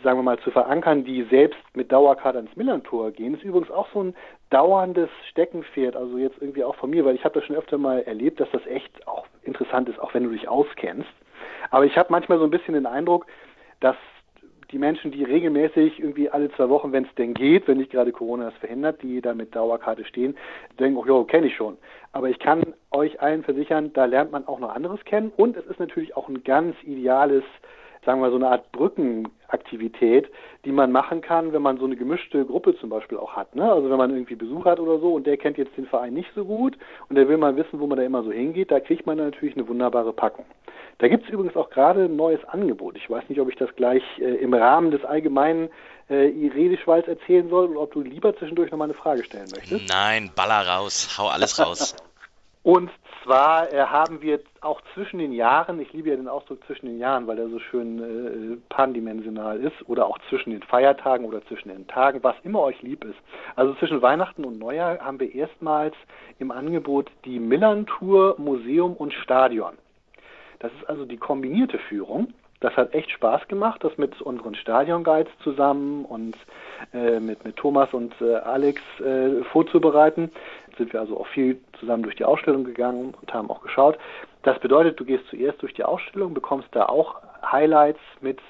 sagen 0.02 0.19
wir 0.19 0.25
mal, 0.25 0.40
zu 0.40 0.50
verankern, 0.50 1.04
die 1.04 1.22
selbst 1.31 1.60
mit 1.75 1.93
Dauerkarte 1.93 2.38
ans 2.38 2.56
Millantor 2.56 3.12
gehen, 3.12 3.34
ist 3.34 3.44
übrigens 3.44 3.70
auch 3.70 3.87
so 3.94 4.02
ein 4.02 4.16
dauerndes 4.50 5.08
Steckenpferd, 5.31 5.94
also 5.94 6.19
jetzt 6.19 6.43
irgendwie 6.43 6.64
auch 6.64 6.75
von 6.75 6.90
mir, 6.90 7.04
weil 7.04 7.14
ich 7.14 7.25
habe 7.25 7.38
das 7.38 7.44
schon 7.46 7.54
öfter 7.54 7.78
mal 7.78 8.02
erlebt, 8.02 8.40
dass 8.40 8.50
das 8.50 8.66
echt 8.66 9.06
auch 9.06 9.26
interessant 9.44 9.88
ist, 9.88 10.00
auch 10.00 10.12
wenn 10.12 10.25
du 10.25 10.31
dich 10.31 10.49
auskennst. 10.49 11.08
Aber 11.70 11.84
ich 11.84 11.96
habe 11.96 12.10
manchmal 12.10 12.38
so 12.38 12.44
ein 12.44 12.50
bisschen 12.50 12.75
den 12.75 12.87
Eindruck, 12.87 13.26
dass 13.78 13.96
die 14.72 14.78
Menschen, 14.78 15.10
die 15.10 15.22
regelmäßig 15.22 16.00
irgendwie 16.00 16.30
alle 16.30 16.50
zwei 16.52 16.69
Wochen, 16.69 16.92
wenn 16.92 17.04
es 17.04 17.14
denn 17.16 17.34
geht, 17.34 17.69
wenn 17.69 17.78
nicht 17.78 17.92
gerade 17.92 18.10
Corona 18.10 18.46
das 18.46 18.54
verhindert, 18.54 19.02
die 19.02 19.20
da 19.20 19.34
mit 19.34 19.54
Dauerkarte 19.54 20.04
stehen, 20.04 20.36
denken, 20.80 20.96
oh 20.96 21.04
ja, 21.06 21.24
kenne 21.24 21.46
ich 21.48 21.54
schon. 21.54 21.76
Aber 22.12 22.30
ich 22.30 22.38
kann 22.38 22.74
euch 22.90 23.20
allen 23.20 23.42
versichern, 23.42 23.92
da 23.92 24.06
lernt 24.06 24.32
man 24.32 24.46
auch 24.46 24.58
noch 24.58 24.74
anderes 24.74 25.04
kennen 25.04 25.32
und 25.36 25.56
es 25.56 25.66
ist 25.66 25.78
natürlich 25.78 26.16
auch 26.16 26.28
ein 26.28 26.42
ganz 26.42 26.74
ideales 26.84 27.44
sagen 28.04 28.20
wir 28.20 28.31
so 28.31 28.37
eine 28.37 28.49
Art 28.49 28.72
Brückenaktivität, 28.72 30.31
die 30.64 30.72
man 30.72 30.93
machen 30.93 31.20
kann, 31.20 31.52
wenn 31.52 31.62
man 31.62 31.78
so 31.78 31.84
eine 31.84 31.96
gemischte 31.96 32.44
Gruppe 32.44 32.76
zum 32.78 32.90
Beispiel 32.90 33.19
auch 33.19 33.34
hat. 33.34 33.54
Ne? 33.54 33.70
Also 33.70 33.90
wenn 33.90 33.99
man 33.99 34.10
irgendwie 34.10 34.34
Besuch 34.34 34.64
hat 34.64 34.81
oder 34.81 34.99
so 34.99 35.14
und 35.14 35.26
der 35.26 35.37
kennt 35.37 35.58
jetzt 35.58 35.76
den 35.76 35.87
Verein 35.87 36.14
nicht 36.14 36.31
so 36.34 36.44
gut 36.44 36.76
und 37.08 37.16
der 37.16 37.28
will 37.28 37.37
mal 37.37 37.56
wissen, 37.56 37.81
wo 37.81 37.87
man 37.87 37.99
da 37.99 38.04
immer 38.04 38.22
so 38.22 38.32
hingeht, 38.32 38.70
da 38.70 38.81
kriegt 38.81 39.06
man 39.06 39.19
natürlich 39.19 39.56
eine 39.56 39.69
wunderbare 39.69 40.12
Packung. 40.12 40.44
Da 40.99 41.08
gibt 41.08 41.25
es 41.25 41.31
übrigens 41.31 41.56
auch 41.56 41.70
gerade 41.70 42.04
ein 42.04 42.16
neues 42.16 42.44
Angebot. 42.44 42.96
Ich 42.96 43.08
weiß 43.08 43.28
nicht, 43.28 43.40
ob 43.40 43.49
ich 43.49 43.56
das 43.56 43.75
gleich 43.76 44.02
äh, 44.19 44.34
im 44.37 44.54
Rahmen 44.54 44.90
des 44.90 45.04
allgemeinen 45.04 45.69
äh, 46.08 46.14
Redeschwalls 46.14 47.08
erzählen 47.08 47.49
soll 47.49 47.66
oder 47.66 47.81
ob 47.81 47.93
du 47.93 48.02
lieber 48.02 48.37
zwischendurch 48.37 48.70
nochmal 48.70 48.87
eine 48.87 48.94
Frage 48.94 49.25
stellen 49.25 49.49
möchtest. 49.54 49.88
Nein, 49.88 50.31
baller 50.37 50.66
raus, 50.66 51.16
hau 51.19 51.28
alles 51.28 51.58
raus. 51.58 51.96
Und 52.62 52.90
zwar 53.22 53.72
äh, 53.72 53.80
haben 53.86 54.22
wir 54.22 54.40
auch 54.60 54.80
zwischen 54.94 55.19
den 55.19 55.32
Jahren, 55.32 55.80
ich 55.80 55.92
liebe 55.92 56.10
ja 56.10 56.16
den 56.16 56.28
Ausdruck 56.28 56.64
zwischen 56.66 56.86
den 56.86 56.98
Jahren, 56.98 57.26
weil 57.26 57.38
er 57.38 57.48
so 57.48 57.58
schön 57.58 57.98
äh, 57.98 58.56
pandimensional 58.69 59.60
ist, 59.60 59.88
oder 59.88 60.06
auch 60.06 60.19
zwischen 60.28 60.50
den 60.50 60.62
Feiertagen 60.62 61.26
oder 61.26 61.44
zwischen 61.46 61.69
den 61.69 61.86
Tagen, 61.86 62.22
was 62.22 62.36
immer 62.44 62.60
euch 62.60 62.80
lieb 62.82 63.04
ist. 63.04 63.19
Also 63.56 63.74
zwischen 63.74 64.02
Weihnachten 64.02 64.44
und 64.44 64.58
Neujahr 64.58 64.98
haben 64.98 65.20
wir 65.20 65.34
erstmals 65.34 65.94
im 66.38 66.50
Angebot 66.50 67.10
die 67.24 67.38
Millantour 67.38 68.36
Museum 68.38 68.94
und 68.94 69.12
Stadion. 69.12 69.75
Das 70.58 70.72
ist 70.72 70.88
also 70.88 71.04
die 71.04 71.16
kombinierte 71.16 71.78
Führung. 71.78 72.32
Das 72.62 72.76
hat 72.76 72.94
echt 72.94 73.10
Spaß 73.10 73.48
gemacht, 73.48 73.82
das 73.82 73.98
mit 73.98 74.22
unseren 74.22 74.54
Stadion-Guides 74.54 75.32
zusammen 75.42 76.04
und 76.04 76.36
äh, 76.94 77.18
mit, 77.18 77.44
mit 77.44 77.56
Thomas 77.56 77.92
und 77.92 78.14
äh, 78.20 78.36
Alex 78.36 78.80
äh, 79.00 79.42
vorzubereiten. 79.50 80.30
Sind 80.78 80.92
wir 80.92 81.00
also 81.00 81.19
auch 81.19 81.26
viel 81.28 81.60
zusammen 81.78 82.02
durch 82.02 82.16
die 82.16 82.24
Ausstellung 82.24 82.64
gegangen 82.64 83.14
und 83.20 83.34
haben 83.34 83.50
auch 83.50 83.62
geschaut. 83.62 83.98
Das 84.42 84.58
bedeutet, 84.60 84.98
du 84.98 85.04
gehst 85.04 85.24
zuerst 85.28 85.62
durch 85.62 85.74
die 85.74 85.84
Ausstellung, 85.84 86.34
bekommst 86.34 86.69
da 86.72 86.86
auch 86.86 87.16
Highlights 87.50 88.00
mit 88.20 88.40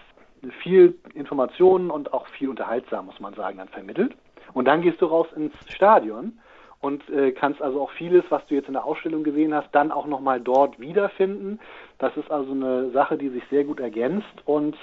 viel 0.63 0.99
Informationen 1.15 1.91
und 1.91 2.13
auch 2.13 2.27
viel 2.29 2.49
unterhaltsam, 2.49 3.07
muss 3.07 3.21
man 3.21 3.35
sagen, 3.35 3.59
dann 3.59 3.69
vermittelt. 3.69 4.15
Und 4.55 4.67
dann 4.67 4.83
gehst 4.83 5.01
du 5.01 5.07
raus 5.07 5.29
ins 5.37 5.55
Stadion 5.69 6.39
und 6.81 7.09
äh, 7.11 7.33
kannst 7.33 7.63
also 7.63 7.81
auch 7.81 7.91
vieles, 7.93 8.25
was 8.29 8.45
du 8.47 8.55
jetzt 8.55 8.67
in 8.67 8.75
der 8.75 8.85
Ausstellung 8.85 9.23
gesehen 9.23 9.55
hast, 9.55 9.69
dann 9.73 9.93
auch 9.93 10.07
nochmal 10.07 10.41
dort 10.41 10.81
wiederfinden. 10.81 11.61
Das 11.99 12.17
ist 12.17 12.31
also 12.31 12.53
eine 12.53 12.91
Sache, 12.91 13.17
die 13.17 13.29
sich 13.29 13.45
sehr 13.51 13.65
gut 13.65 13.81
ergänzt 13.81 14.35
und 14.45 14.77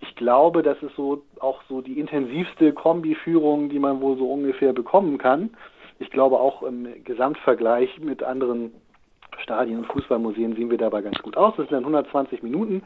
ich 0.00 0.16
glaube, 0.16 0.62
das 0.62 0.82
ist 0.82 0.96
so 0.96 1.22
auch 1.38 1.62
so 1.68 1.80
die 1.80 2.00
intensivste 2.00 2.72
Kombiführung, 2.72 3.68
die 3.68 3.78
man 3.78 4.00
wohl 4.00 4.16
so 4.16 4.32
ungefähr 4.32 4.72
bekommen 4.72 5.16
kann. 5.16 5.50
Ich 6.02 6.10
glaube 6.10 6.40
auch 6.40 6.64
im 6.64 7.04
Gesamtvergleich 7.04 8.00
mit 8.00 8.24
anderen 8.24 8.72
Stadien 9.38 9.78
und 9.78 9.86
Fußballmuseen 9.86 10.56
sehen 10.56 10.68
wir 10.68 10.76
dabei 10.76 11.00
ganz 11.00 11.16
gut 11.22 11.36
aus. 11.36 11.54
Das 11.56 11.68
sind 11.68 11.74
dann 11.76 11.84
120 11.84 12.42
Minuten 12.42 12.82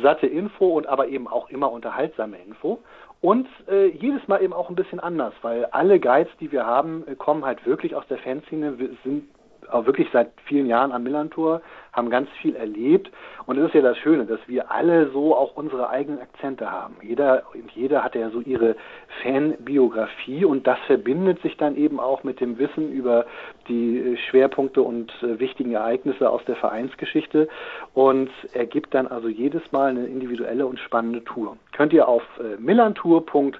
satte 0.00 0.26
Info 0.26 0.68
und 0.68 0.86
aber 0.86 1.08
eben 1.08 1.28
auch 1.28 1.50
immer 1.50 1.70
unterhaltsame 1.70 2.38
Info. 2.38 2.78
Und 3.20 3.46
äh, 3.68 3.88
jedes 3.88 4.26
Mal 4.28 4.42
eben 4.42 4.54
auch 4.54 4.70
ein 4.70 4.76
bisschen 4.76 4.98
anders, 4.98 5.34
weil 5.42 5.66
alle 5.66 6.00
Guides, 6.00 6.32
die 6.40 6.52
wir 6.52 6.64
haben, 6.64 7.04
äh, 7.06 7.16
kommen 7.16 7.44
halt 7.44 7.66
wirklich 7.66 7.94
aus 7.94 8.06
der 8.08 8.16
Fanszene, 8.16 8.78
sind 9.04 9.28
auch 9.70 9.86
wirklich 9.86 10.08
seit 10.12 10.30
vielen 10.46 10.66
Jahren 10.66 10.92
am 10.92 11.02
Millantor, 11.02 11.60
haben 11.92 12.10
ganz 12.10 12.28
viel 12.40 12.56
erlebt. 12.56 13.10
Und 13.46 13.58
es 13.58 13.66
ist 13.66 13.74
ja 13.74 13.82
das 13.82 13.98
Schöne, 13.98 14.26
dass 14.26 14.40
wir 14.46 14.70
alle 14.70 15.10
so 15.10 15.36
auch 15.36 15.56
unsere 15.56 15.88
eigenen 15.90 16.20
Akzente 16.20 16.70
haben. 16.70 16.96
Jeder 17.02 17.44
und 17.52 17.70
jeder 17.72 18.02
hat 18.02 18.14
ja 18.14 18.30
so 18.30 18.40
ihre 18.40 18.76
Fanbiografie 19.22 20.44
und 20.44 20.66
das 20.66 20.78
verbindet 20.86 21.40
sich 21.42 21.56
dann 21.56 21.76
eben 21.76 22.00
auch 22.00 22.24
mit 22.24 22.40
dem 22.40 22.58
Wissen 22.58 22.90
über 22.90 23.26
die 23.68 24.16
Schwerpunkte 24.30 24.82
und 24.82 25.12
äh, 25.22 25.38
wichtigen 25.38 25.72
Ereignisse 25.72 26.28
aus 26.28 26.44
der 26.46 26.56
Vereinsgeschichte 26.56 27.48
und 27.92 28.30
ergibt 28.52 28.94
dann 28.94 29.06
also 29.06 29.28
jedes 29.28 29.62
Mal 29.72 29.90
eine 29.90 30.06
individuelle 30.06 30.66
und 30.66 30.78
spannende 30.80 31.22
Tour. 31.24 31.56
Könnt 31.72 31.92
ihr 31.92 32.08
auf 32.08 32.22
äh, 32.38 32.60
millantour.com 32.60 33.52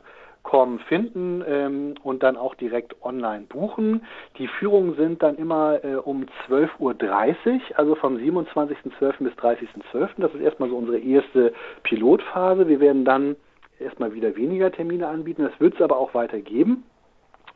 Finden 0.87 1.43
ähm, 1.49 1.95
und 2.05 2.23
dann 2.23 2.37
auch 2.37 2.55
direkt 2.55 3.03
online 3.03 3.47
buchen. 3.49 4.05
Die 4.39 4.47
Führungen 4.47 4.95
sind 4.95 5.23
dann 5.23 5.37
immer 5.37 5.83
äh, 5.85 5.97
um 5.97 6.27
12.30 6.49 6.79
Uhr, 6.79 6.95
also 7.75 7.95
vom 7.97 8.17
27.12. 8.17 9.25
bis 9.25 9.33
30.12. 9.35 10.11
Das 10.19 10.33
ist 10.33 10.41
erstmal 10.41 10.69
so 10.69 10.77
unsere 10.77 10.99
erste 10.99 11.53
Pilotphase. 11.83 12.69
Wir 12.69 12.79
werden 12.79 13.05
dann 13.05 13.37
erstmal 13.81 14.15
wieder 14.15 14.37
weniger 14.37 14.71
Termine 14.71 15.09
anbieten. 15.09 15.43
Das 15.43 15.59
wird 15.59 15.75
es 15.75 15.81
aber 15.81 15.97
auch 15.97 16.15
weitergeben. 16.15 16.85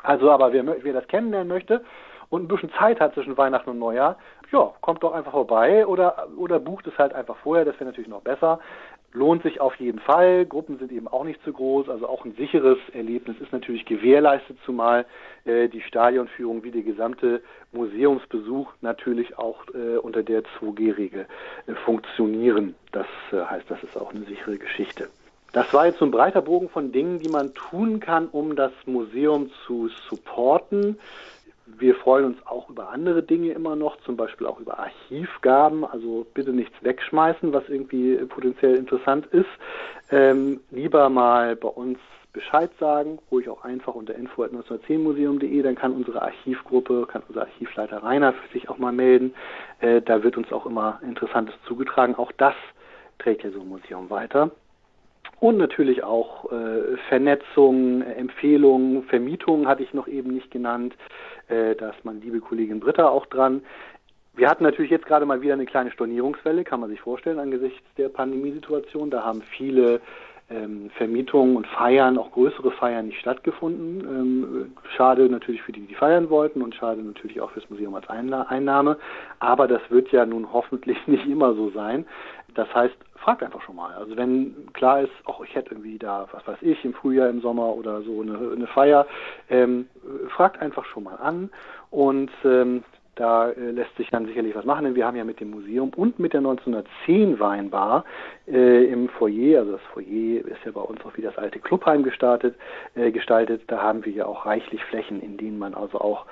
Also, 0.02 0.30
aber 0.30 0.52
wer, 0.52 0.64
wer 0.82 0.92
das 0.92 1.06
kennenlernen 1.06 1.48
möchte 1.48 1.84
und 2.30 2.44
ein 2.44 2.48
bisschen 2.48 2.70
Zeit 2.78 3.00
hat 3.00 3.14
zwischen 3.14 3.36
Weihnachten 3.36 3.70
und 3.70 3.78
Neujahr, 3.78 4.16
ja, 4.52 4.72
kommt 4.80 5.02
doch 5.02 5.12
einfach 5.12 5.32
vorbei 5.32 5.86
oder, 5.86 6.28
oder 6.36 6.58
bucht 6.58 6.86
es 6.86 6.96
halt 6.98 7.12
einfach 7.12 7.36
vorher, 7.38 7.64
das 7.64 7.74
wäre 7.76 7.86
natürlich 7.86 8.08
noch 8.08 8.22
besser. 8.22 8.60
Lohnt 9.12 9.42
sich 9.42 9.60
auf 9.60 9.74
jeden 9.76 9.98
Fall. 9.98 10.46
Gruppen 10.46 10.78
sind 10.78 10.92
eben 10.92 11.08
auch 11.08 11.24
nicht 11.24 11.42
zu 11.42 11.52
groß, 11.52 11.88
also 11.88 12.08
auch 12.08 12.24
ein 12.24 12.34
sicheres 12.34 12.78
Erlebnis 12.92 13.36
ist 13.40 13.52
natürlich 13.52 13.84
gewährleistet, 13.84 14.58
zumal 14.64 15.06
äh, 15.44 15.68
die 15.68 15.80
Stadionführung 15.80 16.62
wie 16.64 16.70
der 16.70 16.82
gesamte 16.82 17.42
Museumsbesuch 17.72 18.72
natürlich 18.80 19.38
auch 19.38 19.64
äh, 19.74 19.96
unter 19.96 20.22
der 20.22 20.42
2G-Regel 20.42 21.26
äh, 21.66 21.74
funktionieren. 21.84 22.74
Das 22.92 23.06
äh, 23.32 23.36
heißt, 23.36 23.70
das 23.70 23.82
ist 23.82 23.96
auch 23.96 24.12
eine 24.14 24.24
sichere 24.24 24.58
Geschichte. 24.58 25.08
Das 25.52 25.72
war 25.72 25.86
jetzt 25.86 25.98
so 25.98 26.04
ein 26.04 26.10
breiter 26.10 26.42
Bogen 26.42 26.68
von 26.68 26.92
Dingen, 26.92 27.20
die 27.20 27.30
man 27.30 27.54
tun 27.54 28.00
kann, 28.00 28.28
um 28.28 28.54
das 28.54 28.72
Museum 28.84 29.50
zu 29.66 29.88
supporten. 30.08 30.98
Wir 31.76 31.94
freuen 31.96 32.24
uns 32.24 32.46
auch 32.46 32.70
über 32.70 32.88
andere 32.90 33.22
Dinge 33.22 33.52
immer 33.52 33.76
noch, 33.76 33.98
zum 34.00 34.16
Beispiel 34.16 34.46
auch 34.46 34.58
über 34.58 34.78
Archivgaben. 34.78 35.84
Also 35.84 36.26
bitte 36.32 36.52
nichts 36.52 36.74
wegschmeißen, 36.82 37.52
was 37.52 37.68
irgendwie 37.68 38.16
potenziell 38.26 38.76
interessant 38.76 39.26
ist. 39.26 39.48
Ähm, 40.10 40.60
lieber 40.70 41.08
mal 41.08 41.56
bei 41.56 41.68
uns 41.68 41.98
Bescheid 42.32 42.70
sagen, 42.78 43.18
ruhig 43.30 43.48
auch 43.48 43.64
einfach 43.64 43.94
unter 43.94 44.14
info.1910museum.de, 44.14 45.62
dann 45.62 45.74
kann 45.74 45.92
unsere 45.92 46.22
Archivgruppe, 46.22 47.06
kann 47.06 47.22
unser 47.28 47.42
Archivleiter 47.42 48.02
Rainer 48.02 48.34
sich 48.52 48.68
auch 48.68 48.78
mal 48.78 48.92
melden. 48.92 49.34
Äh, 49.80 50.02
da 50.02 50.22
wird 50.22 50.36
uns 50.36 50.52
auch 50.52 50.66
immer 50.66 51.00
Interessantes 51.02 51.54
zugetragen. 51.66 52.14
Auch 52.14 52.32
das 52.32 52.54
trägt 53.18 53.44
ja 53.44 53.50
so 53.50 53.60
ein 53.60 53.68
Museum 53.68 54.08
weiter. 54.10 54.50
Und 55.40 55.56
natürlich 55.56 56.02
auch 56.02 56.50
äh, 56.50 56.96
Vernetzung, 57.08 58.02
Empfehlungen, 58.02 59.04
Vermietungen 59.04 59.68
hatte 59.68 59.84
ich 59.84 59.94
noch 59.94 60.08
eben 60.08 60.32
nicht 60.32 60.50
genannt. 60.50 60.96
Äh, 61.48 61.76
da 61.76 61.90
ist 61.90 62.04
meine 62.04 62.18
liebe 62.18 62.40
Kollegin 62.40 62.80
Britta 62.80 63.08
auch 63.08 63.26
dran. 63.26 63.62
Wir 64.34 64.48
hatten 64.48 64.64
natürlich 64.64 64.90
jetzt 64.90 65.06
gerade 65.06 65.26
mal 65.26 65.40
wieder 65.40 65.54
eine 65.54 65.66
kleine 65.66 65.90
Stornierungswelle, 65.90 66.62
kann 66.64 66.80
man 66.80 66.90
sich 66.90 67.00
vorstellen, 67.00 67.38
angesichts 67.38 67.82
der 67.96 68.08
Pandemiesituation. 68.08 69.10
Da 69.10 69.24
haben 69.24 69.42
viele 69.42 70.00
ähm, 70.50 70.90
Vermietungen 70.96 71.56
und 71.56 71.66
Feiern, 71.66 72.18
auch 72.18 72.30
größere 72.32 72.70
Feiern 72.72 73.06
nicht 73.06 73.20
stattgefunden. 73.20 74.00
Ähm, 74.00 74.72
schade 74.96 75.28
natürlich 75.28 75.62
für 75.62 75.72
die, 75.72 75.86
die 75.86 75.94
feiern 75.94 76.30
wollten 76.30 76.62
und 76.62 76.74
schade 76.74 77.02
natürlich 77.02 77.40
auch 77.40 77.50
fürs 77.50 77.68
Museum 77.68 77.94
als 77.94 78.08
Einnahme. 78.08 78.96
Aber 79.40 79.68
das 79.68 79.82
wird 79.90 80.10
ja 80.10 80.24
nun 80.24 80.52
hoffentlich 80.52 80.98
nicht 81.06 81.26
immer 81.26 81.54
so 81.54 81.70
sein. 81.70 82.06
Das 82.54 82.72
heißt, 82.74 82.96
fragt 83.16 83.42
einfach 83.42 83.60
schon 83.62 83.76
mal. 83.76 83.94
Also 83.94 84.16
wenn 84.16 84.72
klar 84.72 85.02
ist, 85.02 85.12
auch 85.24 85.44
ich 85.44 85.54
hätte 85.54 85.72
irgendwie 85.72 85.98
da, 85.98 86.26
was 86.32 86.46
weiß 86.46 86.58
ich, 86.62 86.82
im 86.84 86.94
Frühjahr, 86.94 87.28
im 87.28 87.40
Sommer 87.40 87.74
oder 87.74 88.02
so 88.02 88.22
eine, 88.22 88.52
eine 88.52 88.66
Feier, 88.68 89.06
ähm, 89.50 89.88
fragt 90.28 90.60
einfach 90.62 90.84
schon 90.86 91.04
mal 91.04 91.16
an 91.16 91.50
und 91.90 92.30
ähm, 92.44 92.84
da 93.18 93.50
äh, 93.50 93.70
lässt 93.70 93.96
sich 93.96 94.08
dann 94.10 94.26
sicherlich 94.26 94.54
was 94.54 94.64
machen, 94.64 94.84
denn 94.84 94.94
wir 94.94 95.06
haben 95.06 95.16
ja 95.16 95.24
mit 95.24 95.40
dem 95.40 95.50
Museum 95.50 95.90
und 95.96 96.18
mit 96.18 96.32
der 96.32 96.38
1910 96.38 97.40
Weinbar 97.40 98.04
äh, 98.46 98.84
im 98.84 99.08
Foyer, 99.08 99.60
also 99.60 99.72
das 99.72 99.80
Foyer 99.92 100.46
ist 100.46 100.64
ja 100.64 100.72
bei 100.72 100.80
uns 100.80 101.04
auch 101.04 101.16
wie 101.16 101.22
das 101.22 101.36
alte 101.36 101.58
Clubheim 101.58 102.02
gestartet, 102.02 102.54
äh, 102.94 103.10
gestaltet, 103.10 103.62
da 103.66 103.82
haben 103.82 104.04
wir 104.04 104.12
ja 104.12 104.26
auch 104.26 104.46
reichlich 104.46 104.82
Flächen, 104.84 105.20
in 105.20 105.36
denen 105.36 105.58
man 105.58 105.74
also 105.74 106.00
auch 106.00 106.26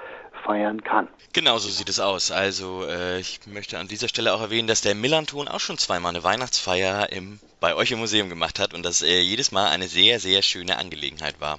feiern 0.45 0.83
kann. 0.85 1.09
Genau 1.33 1.59
so 1.59 1.69
sieht 1.69 1.89
es 1.89 2.01
aus. 2.01 2.31
Also 2.31 2.85
äh, 2.87 3.19
ich 3.19 3.41
möchte 3.47 3.79
an 3.79 3.89
dieser 3.89 4.09
Stelle 4.09 4.33
auch 4.33 4.41
erwähnen, 4.41 4.69
dass 4.69 4.81
der 4.81 4.95
Millanton 4.95 5.49
auch 5.49 5.61
schon 5.61 5.79
zweimal 5.79 6.15
eine 6.15 6.25
Weihnachtsfeier 6.25 7.13
im, 7.13 7.41
bei 7.61 7.75
euch 7.75 7.91
im 7.91 7.99
Museum 7.99 8.29
gemacht 8.29 8.59
hat 8.59 8.75
und 8.75 8.85
das 8.85 9.03
äh, 9.03 9.21
jedes 9.21 9.53
Mal 9.53 9.69
eine 9.69 9.89
sehr, 9.89 10.21
sehr 10.21 10.43
schöne 10.43 10.79
Angelegenheit 10.79 11.41
war. 11.41 11.59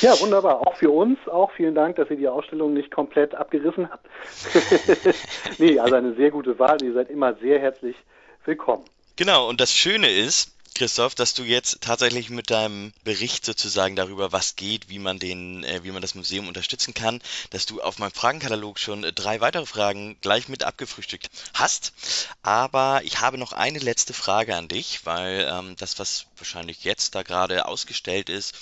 Ja, 0.00 0.18
wunderbar. 0.20 0.66
Auch 0.66 0.76
für 0.76 0.90
uns. 0.90 1.18
Auch 1.28 1.50
vielen 1.52 1.74
Dank, 1.74 1.96
dass 1.96 2.10
ihr 2.10 2.16
die 2.16 2.28
Ausstellung 2.28 2.74
nicht 2.74 2.90
komplett 2.90 3.34
abgerissen 3.34 3.88
habt. 3.90 4.06
nee, 5.58 5.78
also 5.78 5.94
eine 5.94 6.14
sehr 6.14 6.30
gute 6.30 6.58
Wahl. 6.58 6.82
Ihr 6.82 6.92
seid 6.92 7.10
immer 7.10 7.34
sehr 7.34 7.58
herzlich 7.58 7.96
willkommen. 8.44 8.84
Genau, 9.16 9.48
und 9.48 9.60
das 9.60 9.72
Schöne 9.72 10.10
ist, 10.10 10.54
Christoph, 10.74 11.14
dass 11.14 11.34
du 11.34 11.44
jetzt 11.44 11.82
tatsächlich 11.82 12.30
mit 12.30 12.50
deinem 12.50 12.92
Bericht 13.04 13.44
sozusagen 13.44 13.94
darüber, 13.94 14.32
was 14.32 14.56
geht, 14.56 14.88
wie 14.88 14.98
man 14.98 15.20
den, 15.20 15.62
äh, 15.62 15.84
wie 15.84 15.92
man 15.92 16.02
das 16.02 16.16
Museum 16.16 16.48
unterstützen 16.48 16.94
kann, 16.94 17.22
dass 17.50 17.64
du 17.64 17.80
auf 17.80 18.00
meinem 18.00 18.10
Fragenkatalog 18.10 18.80
schon 18.80 19.04
äh, 19.04 19.12
drei 19.12 19.40
weitere 19.40 19.66
Fragen 19.66 20.16
gleich 20.20 20.48
mit 20.48 20.64
abgefrühstückt 20.64 21.30
hast. 21.54 21.92
Aber 22.42 23.02
ich 23.04 23.20
habe 23.20 23.38
noch 23.38 23.52
eine 23.52 23.78
letzte 23.78 24.14
Frage 24.14 24.56
an 24.56 24.66
dich, 24.66 25.06
weil 25.06 25.48
ähm, 25.48 25.76
das, 25.78 26.00
was 26.00 26.26
wahrscheinlich 26.38 26.82
jetzt 26.82 27.14
da 27.14 27.22
gerade 27.22 27.66
ausgestellt 27.66 28.28
ist, 28.28 28.54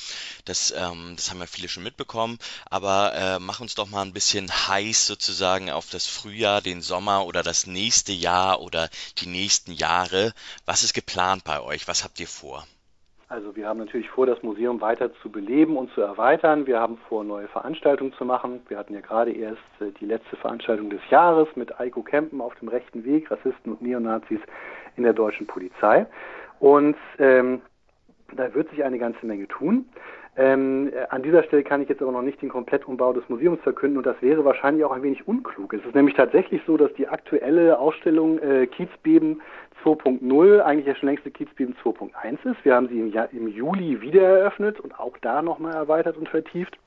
das, 0.45 0.71
ähm, 0.77 1.15
das 1.17 1.31
haben 1.31 1.41
ja 1.41 1.47
viele 1.47 1.71
schon 1.71 1.83
mitbekommen. 1.83 2.39
Aber 2.67 3.15
äh, 3.15 3.39
mach 3.39 3.61
uns 3.61 3.75
doch 3.75 3.89
mal 3.89 4.03
ein 4.03 4.13
bisschen 4.13 4.53
heiß 4.53 5.07
sozusagen 5.07 5.71
auf 5.71 5.89
das 5.89 6.07
Frühjahr, 6.07 6.61
den 6.61 6.83
Sommer 6.83 7.25
oder 7.25 7.43
das 7.43 7.67
nächste 7.67 8.13
Jahr 8.13 8.61
oder 8.61 8.91
die 9.19 9.27
nächsten 9.27 9.73
Jahre. 9.73 10.35
Was 10.67 10.83
ist 10.83 10.93
geplant 10.93 11.45
bei 11.45 11.61
euch? 11.61 11.89
Was 11.89 12.02
habt 12.05 12.21
ihr 12.21 12.27
vor? 12.27 12.65
Also 13.29 13.57
wir 13.57 13.67
haben 13.67 13.79
natürlich 13.79 14.11
vor, 14.11 14.27
das 14.27 14.43
Museum 14.43 14.83
weiter 14.83 15.11
zu 15.23 15.31
beleben 15.31 15.79
und 15.79 15.91
zu 15.95 16.03
erweitern. 16.03 16.67
Wir 16.67 16.79
haben 16.79 16.99
vor, 17.09 17.25
neue 17.25 17.49
Veranstaltungen 17.49 18.13
zu 18.13 18.27
machen. 18.27 18.61
Wir 18.69 18.77
hatten 18.77 18.93
ja 18.93 19.01
gerade 19.01 19.33
erst 19.33 19.63
äh, 19.81 19.91
die 19.99 20.05
letzte 20.05 20.37
Veranstaltung 20.37 20.91
des 20.91 21.01
Jahres 21.09 21.49
mit 21.57 21.81
Eiko 21.81 22.03
Kempen 22.03 22.43
auf 22.43 22.55
dem 22.57 22.69
rechten 22.69 23.05
Weg, 23.05 23.31
Rassisten 23.31 23.73
und 23.73 23.81
Neonazis 23.81 24.41
in 24.97 25.05
der 25.05 25.15
deutschen 25.15 25.47
Polizei. 25.47 26.07
Und 26.61 26.97
ähm, 27.19 27.63
da 28.37 28.53
wird 28.55 28.69
sich 28.69 28.85
eine 28.85 28.99
ganze 28.99 29.25
Menge 29.25 29.49
tun. 29.49 29.87
Ähm, 30.35 30.91
an 31.11 31.23
dieser 31.23 31.43
Stelle 31.43 31.63
kann 31.63 31.83
ich 31.83 31.91
jetzt 31.91 32.01
aber 32.01 32.13
noch 32.13 32.23
nicht 32.23 32.41
den 32.41 32.49
Komplettumbau 32.49 33.13
des 33.13 33.29
Museums 33.29 33.61
verkünden 33.61 33.99
und 33.99 34.07
das 34.07 34.17
wäre 34.23 34.45
wahrscheinlich 34.45 34.83
auch 34.85 34.93
ein 34.93 35.03
wenig 35.03 35.29
unklug. 35.29 35.75
Es 35.75 35.85
ist 35.85 35.95
nämlich 35.95 36.17
tatsächlich 36.17 36.63
so, 36.67 36.79
dass 36.79 36.93
die 36.95 37.07
aktuelle 37.07 37.79
Ausstellung 37.79 38.39
äh, 38.39 38.67
Kiezbeben 38.67 39.43
2.0 39.85 40.61
eigentlich 40.61 40.87
ja 40.87 40.95
schon 40.95 41.11
längste 41.11 41.31
Kiezbeben 41.31 41.75
2.1 41.85 42.51
ist. 42.51 42.65
Wir 42.65 42.75
haben 42.75 42.89
sie 42.89 42.99
im, 42.99 43.13
im 43.33 43.49
Juli 43.49 44.01
wieder 44.01 44.23
eröffnet 44.23 44.81
und 44.81 44.99
auch 44.99 45.19
da 45.21 45.43
nochmal 45.43 45.75
erweitert 45.75 46.17
und 46.17 46.29
vertieft. 46.29 46.79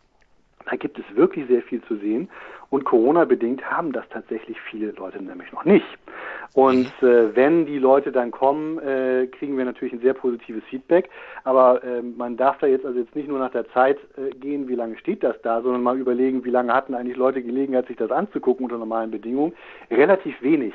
Da 0.65 0.75
gibt 0.75 0.97
es 0.97 1.05
wirklich 1.15 1.47
sehr 1.47 1.61
viel 1.61 1.83
zu 1.83 1.97
sehen. 1.97 2.29
Und 2.71 2.85
Corona-bedingt 2.85 3.69
haben 3.69 3.91
das 3.91 4.05
tatsächlich 4.09 4.59
viele 4.61 4.91
Leute 4.91 5.21
nämlich 5.21 5.51
noch 5.51 5.65
nicht. 5.65 5.85
Und 6.55 6.87
äh, 7.03 7.35
wenn 7.35 7.65
die 7.65 7.77
Leute 7.77 8.13
dann 8.13 8.31
kommen, 8.31 8.79
äh, 8.79 9.27
kriegen 9.27 9.57
wir 9.57 9.65
natürlich 9.65 9.93
ein 9.93 9.99
sehr 9.99 10.13
positives 10.13 10.63
Feedback. 10.69 11.09
Aber 11.43 11.83
äh, 11.83 12.01
man 12.01 12.37
darf 12.37 12.57
da 12.59 12.67
jetzt 12.67 12.85
also 12.85 12.97
jetzt 12.97 13.13
nicht 13.13 13.27
nur 13.27 13.39
nach 13.39 13.51
der 13.51 13.69
Zeit 13.71 13.97
äh, 14.17 14.33
gehen, 14.33 14.69
wie 14.69 14.75
lange 14.75 14.97
steht 14.97 15.21
das 15.21 15.35
da, 15.41 15.61
sondern 15.61 15.83
mal 15.83 15.99
überlegen, 15.99 16.45
wie 16.45 16.49
lange 16.49 16.73
hatten 16.73 16.95
eigentlich 16.95 17.17
Leute 17.17 17.43
Gelegenheit, 17.43 17.87
sich 17.87 17.97
das 17.97 18.09
anzugucken 18.09 18.63
unter 18.63 18.77
normalen 18.77 19.11
Bedingungen. 19.11 19.51
Relativ 19.91 20.41
wenig. 20.41 20.73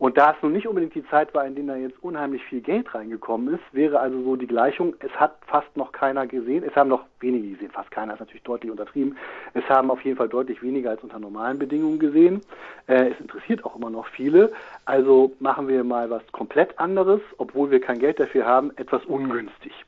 Und 0.00 0.16
da 0.16 0.30
es 0.30 0.42
nun 0.42 0.54
nicht 0.54 0.66
unbedingt 0.66 0.94
die 0.94 1.06
Zeit 1.08 1.34
war, 1.34 1.44
in 1.44 1.54
der 1.54 1.66
da 1.66 1.76
jetzt 1.76 2.02
unheimlich 2.02 2.42
viel 2.44 2.62
Geld 2.62 2.94
reingekommen 2.94 3.52
ist, 3.52 3.62
wäre 3.72 4.00
also 4.00 4.22
so 4.22 4.34
die 4.34 4.46
Gleichung, 4.46 4.94
es 5.00 5.12
hat 5.12 5.36
fast 5.46 5.76
noch 5.76 5.92
keiner 5.92 6.26
gesehen, 6.26 6.64
es 6.66 6.74
haben 6.74 6.88
noch 6.88 7.04
wenige 7.20 7.50
gesehen, 7.50 7.70
fast 7.70 7.90
keiner 7.90 8.14
ist 8.14 8.20
natürlich 8.20 8.42
deutlich 8.42 8.72
untertrieben, 8.72 9.18
es 9.52 9.62
haben 9.68 9.90
auf 9.90 10.02
jeden 10.02 10.16
Fall 10.16 10.30
deutlich 10.30 10.62
weniger 10.62 10.88
als 10.88 11.02
unter 11.02 11.18
normalen 11.18 11.58
Bedingungen 11.58 11.98
gesehen. 11.98 12.40
Äh, 12.86 13.10
es 13.10 13.20
interessiert 13.20 13.62
auch 13.66 13.76
immer 13.76 13.90
noch 13.90 14.06
viele, 14.06 14.50
also 14.86 15.32
machen 15.38 15.68
wir 15.68 15.84
mal 15.84 16.08
was 16.08 16.22
komplett 16.32 16.78
anderes, 16.78 17.20
obwohl 17.36 17.70
wir 17.70 17.82
kein 17.82 17.98
Geld 17.98 18.18
dafür 18.18 18.46
haben, 18.46 18.70
etwas 18.76 19.04
ungünstig. 19.04 19.84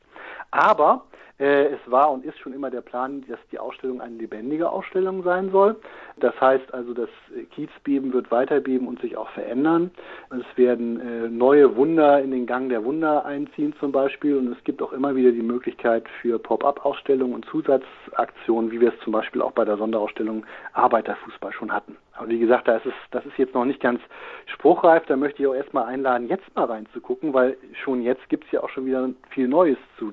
Aber 0.50 1.06
es 1.38 1.80
war 1.86 2.12
und 2.12 2.24
ist 2.24 2.38
schon 2.38 2.52
immer 2.52 2.70
der 2.70 2.82
Plan, 2.82 3.24
dass 3.28 3.38
die 3.50 3.58
Ausstellung 3.58 4.00
eine 4.00 4.16
lebendige 4.16 4.68
Ausstellung 4.70 5.22
sein 5.24 5.50
soll. 5.50 5.76
Das 6.16 6.38
heißt 6.40 6.72
also, 6.72 6.94
das 6.94 7.08
Kiezbeben 7.50 8.12
wird 8.12 8.30
weiterbeben 8.30 8.86
und 8.86 9.00
sich 9.00 9.16
auch 9.16 9.28
verändern. 9.30 9.90
Es 10.30 10.56
werden 10.56 11.00
äh, 11.00 11.28
neue 11.28 11.74
Wunder 11.74 12.22
in 12.22 12.30
den 12.30 12.46
Gang 12.46 12.68
der 12.68 12.84
Wunder 12.84 13.24
einziehen 13.24 13.74
zum 13.80 13.92
Beispiel 13.92 14.36
und 14.36 14.52
es 14.52 14.62
gibt 14.64 14.82
auch 14.82 14.92
immer 14.92 15.16
wieder 15.16 15.32
die 15.32 15.42
Möglichkeit 15.42 16.04
für 16.20 16.38
Pop-up-Ausstellungen 16.38 17.34
und 17.34 17.44
Zusatzaktionen, 17.46 18.70
wie 18.70 18.80
wir 18.80 18.92
es 18.92 19.00
zum 19.00 19.12
Beispiel 19.12 19.42
auch 19.42 19.52
bei 19.52 19.64
der 19.64 19.78
Sonderausstellung 19.78 20.44
Arbeiterfußball 20.74 21.52
schon 21.52 21.72
hatten. 21.72 21.96
Aber 22.14 22.28
wie 22.28 22.38
gesagt, 22.38 22.68
da 22.68 22.76
ist 22.76 22.86
es, 22.86 22.94
das 23.10 23.24
ist 23.26 23.38
jetzt 23.38 23.54
noch 23.54 23.64
nicht 23.64 23.80
ganz 23.80 24.00
spruchreif. 24.46 25.04
Da 25.06 25.16
möchte 25.16 25.42
ich 25.42 25.48
auch 25.48 25.54
erstmal 25.54 25.86
einladen, 25.86 26.28
jetzt 26.28 26.54
mal 26.54 26.66
reinzugucken, 26.66 27.32
weil 27.32 27.56
schon 27.82 28.02
jetzt 28.02 28.28
gibt 28.28 28.44
es 28.44 28.52
ja 28.52 28.62
auch 28.62 28.68
schon 28.68 28.86
wieder 28.86 29.08
viel 29.30 29.48
Neues 29.48 29.78
zu 29.98 30.12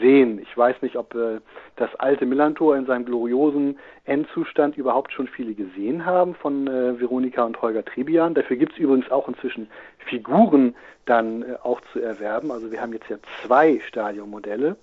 sehen. 0.00 0.38
Ich 0.40 0.56
weiß 0.56 0.80
nicht, 0.82 0.96
ob 0.96 1.14
äh, 1.14 1.40
das 1.76 1.94
alte 1.96 2.26
Millantor 2.26 2.76
in 2.76 2.86
seinem 2.86 3.04
gloriosen 3.04 3.78
Endzustand 4.04 4.76
überhaupt 4.76 5.12
schon 5.12 5.28
viele 5.28 5.54
gesehen 5.54 6.06
haben 6.06 6.34
von 6.34 6.66
äh, 6.66 6.98
Veronika 6.98 7.44
und 7.44 7.60
Holger 7.60 7.84
Trebian. 7.84 8.34
Dafür 8.34 8.56
gibt 8.56 8.72
es 8.72 8.78
übrigens 8.78 9.10
auch 9.10 9.28
inzwischen 9.28 9.68
Figuren 9.98 10.74
dann 11.04 11.42
äh, 11.42 11.56
auch 11.62 11.80
zu 11.92 12.00
erwerben. 12.00 12.50
Also 12.50 12.70
wir 12.72 12.80
haben 12.80 12.92
jetzt 12.92 13.08
ja 13.08 13.16
zwei 13.44 13.80
Stadionmodelle 13.86 14.76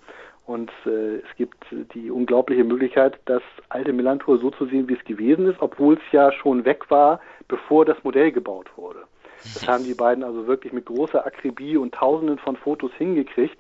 und 0.45 0.71
äh, 0.85 1.17
es 1.17 1.35
gibt 1.37 1.65
die 1.93 2.11
unglaubliche 2.11 2.63
Möglichkeit, 2.63 3.19
das 3.25 3.43
alte 3.69 3.93
Millantor 3.93 4.37
so 4.39 4.51
zu 4.51 4.65
sehen, 4.65 4.87
wie 4.89 4.95
es 4.95 5.03
gewesen 5.05 5.47
ist, 5.47 5.61
obwohl 5.61 5.95
es 5.95 6.11
ja 6.11 6.31
schon 6.31 6.65
weg 6.65 6.89
war, 6.89 7.19
bevor 7.47 7.85
das 7.85 8.03
Modell 8.03 8.31
gebaut 8.31 8.67
wurde. 8.75 8.99
Das 9.41 9.67
haben 9.67 9.85
die 9.85 9.93
beiden 9.93 10.23
also 10.23 10.47
wirklich 10.47 10.73
mit 10.73 10.85
großer 10.85 11.25
Akribie 11.25 11.77
und 11.77 11.93
Tausenden 11.93 12.39
von 12.39 12.57
Fotos 12.57 12.91
hingekriegt 12.97 13.57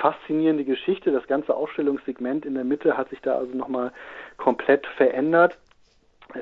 faszinierende 0.00 0.64
Geschichte. 0.64 1.12
Das 1.12 1.26
ganze 1.26 1.54
Ausstellungssegment 1.54 2.44
in 2.44 2.54
der 2.54 2.64
Mitte 2.64 2.96
hat 2.96 3.10
sich 3.10 3.20
da 3.20 3.36
also 3.36 3.54
nochmal 3.56 3.92
komplett 4.36 4.86
verändert. 4.96 5.58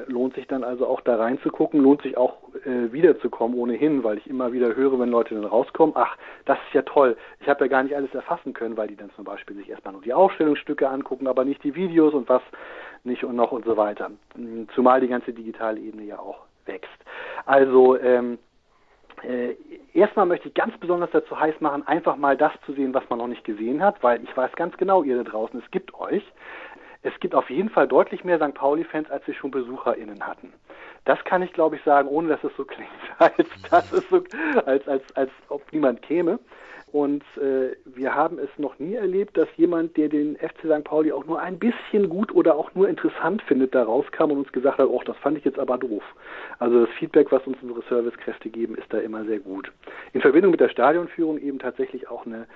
lohnt 0.06 0.34
sich 0.34 0.46
dann 0.46 0.64
also 0.64 0.86
auch 0.86 1.00
da 1.00 1.16
reinzugucken, 1.16 1.80
lohnt 1.80 2.02
sich 2.02 2.16
auch 2.16 2.36
äh, 2.64 2.92
wiederzukommen 2.92 3.58
ohnehin, 3.58 4.04
weil 4.04 4.18
ich 4.18 4.26
immer 4.26 4.52
wieder 4.52 4.74
höre, 4.74 4.98
wenn 4.98 5.10
Leute 5.10 5.34
dann 5.34 5.44
rauskommen, 5.44 5.94
ach, 5.96 6.16
das 6.44 6.56
ist 6.68 6.74
ja 6.74 6.82
toll, 6.82 7.16
ich 7.40 7.48
habe 7.48 7.64
ja 7.64 7.68
gar 7.68 7.82
nicht 7.82 7.94
alles 7.94 8.14
erfassen 8.14 8.52
können, 8.52 8.76
weil 8.76 8.88
die 8.88 8.96
dann 8.96 9.10
zum 9.16 9.24
Beispiel 9.24 9.56
sich 9.56 9.68
erstmal 9.68 9.92
nur 9.92 10.02
die 10.02 10.14
Ausstellungsstücke 10.14 10.88
angucken, 10.88 11.26
aber 11.26 11.44
nicht 11.44 11.62
die 11.64 11.74
Videos 11.74 12.14
und 12.14 12.28
was 12.28 12.42
nicht 13.04 13.24
und 13.24 13.36
noch 13.36 13.52
und 13.52 13.64
so 13.64 13.76
weiter. 13.76 14.10
Zumal 14.74 15.00
die 15.00 15.08
ganze 15.08 15.32
digitale 15.32 15.80
Ebene 15.80 16.04
ja 16.04 16.18
auch 16.18 16.46
wächst. 16.64 17.04
Also 17.44 17.98
ähm, 17.98 18.38
äh, 19.24 19.56
erstmal 19.94 20.26
möchte 20.26 20.48
ich 20.48 20.54
ganz 20.54 20.76
besonders 20.78 21.10
dazu 21.10 21.38
heiß 21.38 21.60
machen, 21.60 21.86
einfach 21.86 22.16
mal 22.16 22.36
das 22.36 22.52
zu 22.66 22.72
sehen, 22.72 22.94
was 22.94 23.08
man 23.08 23.18
noch 23.18 23.28
nicht 23.28 23.44
gesehen 23.44 23.82
hat, 23.82 24.02
weil 24.02 24.22
ich 24.22 24.36
weiß 24.36 24.52
ganz 24.52 24.76
genau, 24.76 25.02
ihr 25.02 25.16
da 25.16 25.30
draußen, 25.30 25.60
es 25.64 25.70
gibt 25.70 25.94
euch. 25.94 26.24
Es 27.04 27.18
gibt 27.18 27.34
auf 27.34 27.50
jeden 27.50 27.68
Fall 27.68 27.88
deutlich 27.88 28.22
mehr 28.22 28.38
St. 28.38 28.54
Pauli-Fans, 28.54 29.10
als 29.10 29.26
wir 29.26 29.34
schon 29.34 29.50
BesucherInnen 29.50 30.24
hatten. 30.24 30.52
Das 31.04 31.22
kann 31.24 31.42
ich, 31.42 31.52
glaube 31.52 31.74
ich, 31.74 31.82
sagen, 31.82 32.08
ohne 32.08 32.28
dass 32.28 32.44
es 32.44 32.56
so 32.56 32.64
klingt, 32.64 32.90
als, 33.18 33.48
das 33.70 33.92
ist 33.92 34.08
so, 34.08 34.22
als, 34.66 34.86
als, 34.86 35.16
als 35.16 35.30
ob 35.48 35.62
niemand 35.72 36.02
käme. 36.02 36.38
Und 36.92 37.24
äh, 37.38 37.74
wir 37.86 38.14
haben 38.14 38.38
es 38.38 38.50
noch 38.58 38.78
nie 38.78 38.94
erlebt, 38.94 39.38
dass 39.38 39.48
jemand, 39.56 39.96
der 39.96 40.10
den 40.10 40.36
FC 40.36 40.66
St. 40.66 40.84
Pauli 40.84 41.10
auch 41.10 41.24
nur 41.24 41.40
ein 41.40 41.58
bisschen 41.58 42.10
gut 42.10 42.34
oder 42.34 42.54
auch 42.54 42.74
nur 42.74 42.86
interessant 42.86 43.40
findet, 43.42 43.74
da 43.74 43.84
rauskam 43.84 44.24
und 44.24 44.38
uns 44.38 44.52
gesagt 44.52 44.76
hat, 44.76 44.86
oh, 44.86 45.00
das 45.06 45.16
fand 45.16 45.38
ich 45.38 45.44
jetzt 45.44 45.58
aber 45.58 45.78
doof. 45.78 46.02
Also 46.58 46.84
das 46.84 46.94
Feedback, 46.98 47.32
was 47.32 47.46
uns 47.46 47.56
unsere 47.62 47.82
Servicekräfte 47.88 48.50
geben, 48.50 48.76
ist 48.76 48.92
da 48.92 48.98
immer 48.98 49.24
sehr 49.24 49.38
gut. 49.38 49.72
In 50.12 50.20
Verbindung 50.20 50.50
mit 50.50 50.60
der 50.60 50.68
Stadionführung 50.68 51.38
eben 51.38 51.58
tatsächlich 51.58 52.10
auch 52.10 52.26
eine 52.26 52.46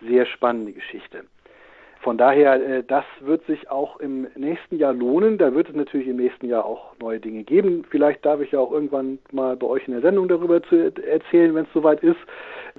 sehr 0.00 0.24
spannende 0.24 0.72
Geschichte. 0.72 1.24
Von 2.02 2.18
daher, 2.18 2.54
äh, 2.54 2.82
das 2.82 3.04
wird 3.20 3.46
sich 3.46 3.70
auch 3.70 4.00
im 4.00 4.26
nächsten 4.34 4.76
Jahr 4.76 4.92
lohnen. 4.92 5.38
Da 5.38 5.54
wird 5.54 5.68
es 5.68 5.76
natürlich 5.76 6.08
im 6.08 6.16
nächsten 6.16 6.46
Jahr 6.46 6.64
auch 6.64 6.94
neue 7.00 7.20
Dinge 7.20 7.44
geben. 7.44 7.84
Vielleicht 7.88 8.26
darf 8.26 8.40
ich 8.40 8.50
ja 8.50 8.58
auch 8.58 8.72
irgendwann 8.72 9.20
mal 9.30 9.56
bei 9.56 9.68
euch 9.68 9.86
in 9.86 9.92
der 9.92 10.02
Sendung 10.02 10.26
darüber 10.26 10.60
zu 10.64 10.76
erzählen, 10.76 11.54
wenn 11.54 11.64
es 11.64 11.72
soweit 11.72 12.02
ist. 12.02 12.18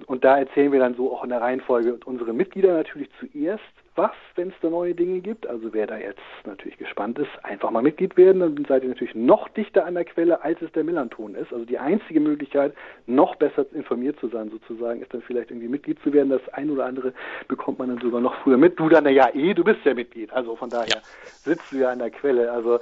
Und 0.07 0.25
da 0.25 0.37
erzählen 0.37 0.73
wir 0.73 0.79
dann 0.79 0.95
so 0.95 1.13
auch 1.13 1.23
in 1.23 1.29
der 1.29 1.39
Reihenfolge 1.39 1.99
unsere 2.03 2.33
Mitglieder 2.33 2.73
natürlich 2.73 3.09
zuerst, 3.19 3.63
was, 3.95 4.11
wenn 4.35 4.49
es 4.49 4.53
da 4.61 4.69
neue 4.69 4.95
Dinge 4.95 5.19
gibt. 5.19 5.47
Also 5.47 5.73
wer 5.73 5.87
da 5.87 5.97
jetzt 5.97 6.21
natürlich 6.45 6.77
gespannt 6.77 7.19
ist, 7.19 7.29
einfach 7.43 7.71
mal 7.71 7.83
Mitglied 7.83 8.17
werden, 8.17 8.39
dann 8.39 8.65
seid 8.67 8.83
ihr 8.83 8.89
natürlich 8.89 9.15
noch 9.15 9.49
dichter 9.49 9.85
an 9.85 9.93
der 9.93 10.05
Quelle, 10.05 10.43
als 10.43 10.61
es 10.61 10.71
der 10.71 10.83
Millanton 10.83 11.35
ist. 11.35 11.53
Also 11.53 11.65
die 11.65 11.77
einzige 11.77 12.19
Möglichkeit, 12.19 12.73
noch 13.05 13.35
besser 13.35 13.65
informiert 13.73 14.19
zu 14.19 14.27
sein, 14.29 14.49
sozusagen, 14.49 15.01
ist 15.01 15.13
dann 15.13 15.21
vielleicht 15.21 15.51
irgendwie 15.51 15.67
Mitglied 15.67 15.99
zu 16.03 16.13
werden. 16.13 16.29
Das 16.29 16.47
ein 16.53 16.69
oder 16.69 16.85
andere 16.85 17.13
bekommt 17.47 17.79
man 17.79 17.89
dann 17.89 17.99
sogar 17.99 18.21
noch 18.21 18.35
früher 18.43 18.57
mit. 18.57 18.79
Du 18.79 18.89
dann 18.89 19.07
ja 19.07 19.29
eh, 19.33 19.53
du 19.53 19.63
bist 19.63 19.79
ja 19.83 19.93
Mitglied. 19.93 20.31
Also 20.33 20.55
von 20.55 20.69
daher 20.69 21.01
sitzt 21.43 21.71
du 21.71 21.77
ja 21.77 21.91
an 21.91 21.99
der 21.99 22.09
Quelle. 22.11 22.51
Also 22.51 22.79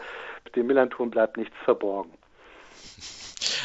dem 0.56 0.68
Millanton 0.68 1.10
bleibt 1.10 1.38
nichts 1.38 1.56
verborgen. 1.66 2.12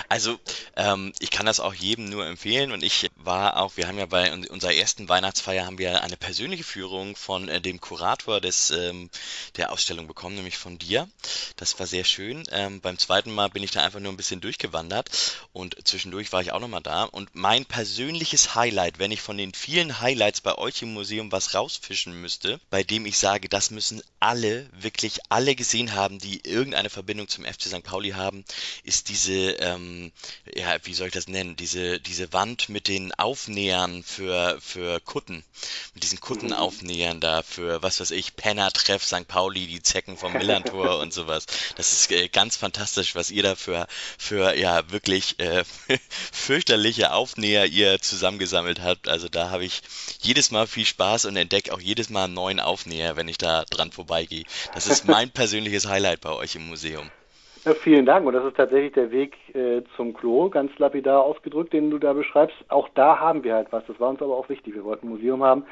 Also 0.09 0.39
ähm, 0.77 1.13
ich 1.19 1.31
kann 1.31 1.47
das 1.47 1.61
auch 1.61 1.75
jedem 1.75 2.09
nur 2.09 2.27
empfehlen 2.27 2.73
und 2.73 2.83
ich 2.83 3.11
war 3.17 3.57
auch, 3.59 3.77
wir 3.77 3.89
haben 3.89 3.99
ja 3.99 4.07
bei 4.07 4.33
unserer 4.33 4.75
ersten 4.75 5.09
Weihnachtsfeier 5.09 5.67
haben 5.67 5.79
wir 5.79 6.03
eine 6.03 6.17
persönliche 6.17 6.65
Führung 6.65 7.17
von 7.17 7.49
äh, 7.49 7.61
dem 7.61 7.81
Kurator 7.81 8.41
des 8.41 8.71
ähm, 8.71 9.11
der 9.57 9.73
Ausstellung 9.73 10.07
bekommen, 10.07 10.37
nämlich 10.37 10.59
von 10.59 10.79
dir. 10.79 11.09
Das 11.57 11.79
war 11.79 11.87
sehr 11.87 12.05
schön. 12.05 12.45
Ähm, 12.51 12.81
beim 12.81 12.99
zweiten 12.99 13.33
Mal 13.33 13.49
bin 13.49 13.63
ich 13.63 13.71
da 13.71 13.83
einfach 13.83 14.01
nur 14.01 14.13
ein 14.13 14.17
bisschen 14.17 14.41
durchgewandert 14.41 15.11
und 15.53 15.77
zwischendurch 15.87 16.33
war 16.33 16.41
ich 16.41 16.53
auch 16.53 16.61
nochmal 16.61 16.83
da. 16.83 17.05
Und 17.05 17.35
mein 17.35 17.65
persönliches 17.65 18.55
Highlight, 18.55 18.99
wenn 18.99 19.11
ich 19.11 19.21
von 19.21 19.37
den 19.37 19.55
vielen 19.55 20.01
Highlights 20.01 20.41
bei 20.41 20.57
euch 20.57 20.83
im 20.83 20.93
Museum 20.93 21.33
was 21.33 21.55
rausfischen 21.55 22.21
müsste, 22.21 22.61
bei 22.71 22.83
dem 22.83 23.07
ich 23.07 23.19
sage, 23.19 23.49
das 23.49 23.71
müssen 23.71 24.03
alle, 24.21 24.69
wirklich 24.73 25.21
alle 25.29 25.55
gesehen 25.55 25.95
haben, 25.95 26.19
die 26.19 26.41
irgendeine 26.45 26.91
Verbindung 26.91 27.29
zum 27.29 27.45
FC 27.45 27.63
St. 27.63 27.83
Pauli 27.83 28.11
haben, 28.11 28.45
ist 28.83 29.09
diese 29.09 29.59
ähm, 29.67 30.13
ja, 30.55 30.77
wie 30.85 30.95
soll 30.95 31.09
ich 31.09 31.13
das 31.13 31.29
nennen, 31.29 31.57
diese, 31.57 32.01
diese 32.01 32.33
Wand 32.33 32.69
mit 32.69 32.89
den 32.89 33.13
Aufnähern 33.15 34.03
für, 34.03 34.59
für 34.61 35.01
Kutten, 35.01 35.45
mit 35.95 36.03
diesen 36.03 36.21
Kuttenaufnähern 36.21 37.21
da 37.21 37.43
für, 37.43 37.83
was 37.83 38.01
weiß 38.01 38.13
ich, 38.13 38.37
Penner 38.37 38.71
Treff 38.73 39.05
St. 39.05 39.27
Pauli, 39.27 39.67
die 39.67 39.83
Zecken 39.83 40.17
vom 40.17 40.33
Millantor 40.33 40.99
und 41.01 41.13
sowas. 41.13 41.47
Das 41.77 41.93
ist 41.93 42.11
äh, 42.13 42.29
ganz 42.29 42.57
fantastisch, 42.57 43.15
was 43.15 43.31
ihr 43.31 43.43
da 43.43 43.57
für, 43.57 43.87
für 44.19 44.57
ja, 44.57 44.91
wirklich 44.91 45.39
äh, 45.41 45.65
fürchterliche 46.33 47.13
Aufnäher 47.13 47.67
ihr 47.67 48.01
zusammengesammelt 48.01 48.81
habt. 48.81 49.09
Also 49.09 49.29
da 49.29 49.51
habe 49.51 49.65
ich 49.65 49.83
jedes 50.21 50.51
Mal 50.51 50.67
viel 50.67 50.87
Spaß 50.87 51.25
und 51.27 51.37
entdecke 51.37 51.73
auch 51.75 51.81
jedes 51.81 52.11
Mal 52.11 52.25
einen 52.25 52.35
neuen 52.35 52.61
Aufnäher, 52.61 53.17
wenn 53.17 53.29
ich 53.29 53.39
da 53.39 53.65
dran 53.65 53.93
vorbeigehe. 53.93 54.45
Das 54.75 54.87
ist 54.87 55.07
mein 55.07 55.31
persönliches 55.33 55.87
Highlight 55.87 56.21
bei 56.21 56.31
euch 56.31 56.55
im 56.55 56.67
Museum. 56.67 57.11
Ja, 57.67 57.75
vielen 57.75 58.07
Dank. 58.07 58.25
Und 58.25 58.33
das 58.33 58.45
ist 58.45 58.57
tatsächlich 58.57 58.93
der 58.93 59.11
Weg 59.11 59.35
äh, 59.53 59.83
zum 59.97 60.15
Klo, 60.15 60.49
ganz 60.49 60.71
lapidar 60.79 61.25
ausgedrückt, 61.25 61.73
den 61.73 61.91
du 61.91 61.99
da 61.99 62.13
beschreibst. 62.13 62.55
Auch 62.69 62.89
da 62.95 63.19
haben 63.19 63.43
wir 63.43 63.57
halt 63.57 63.73
was. 63.73 63.85
Das 63.89 63.99
war 63.99 64.09
uns 64.09 64.23
aber 64.23 64.37
auch 64.37 64.49
wichtig. 64.49 64.77
Wir 64.77 64.85
wollten 64.85 65.09
ein 65.09 65.11
Museum 65.11 65.43
haben, 65.43 65.65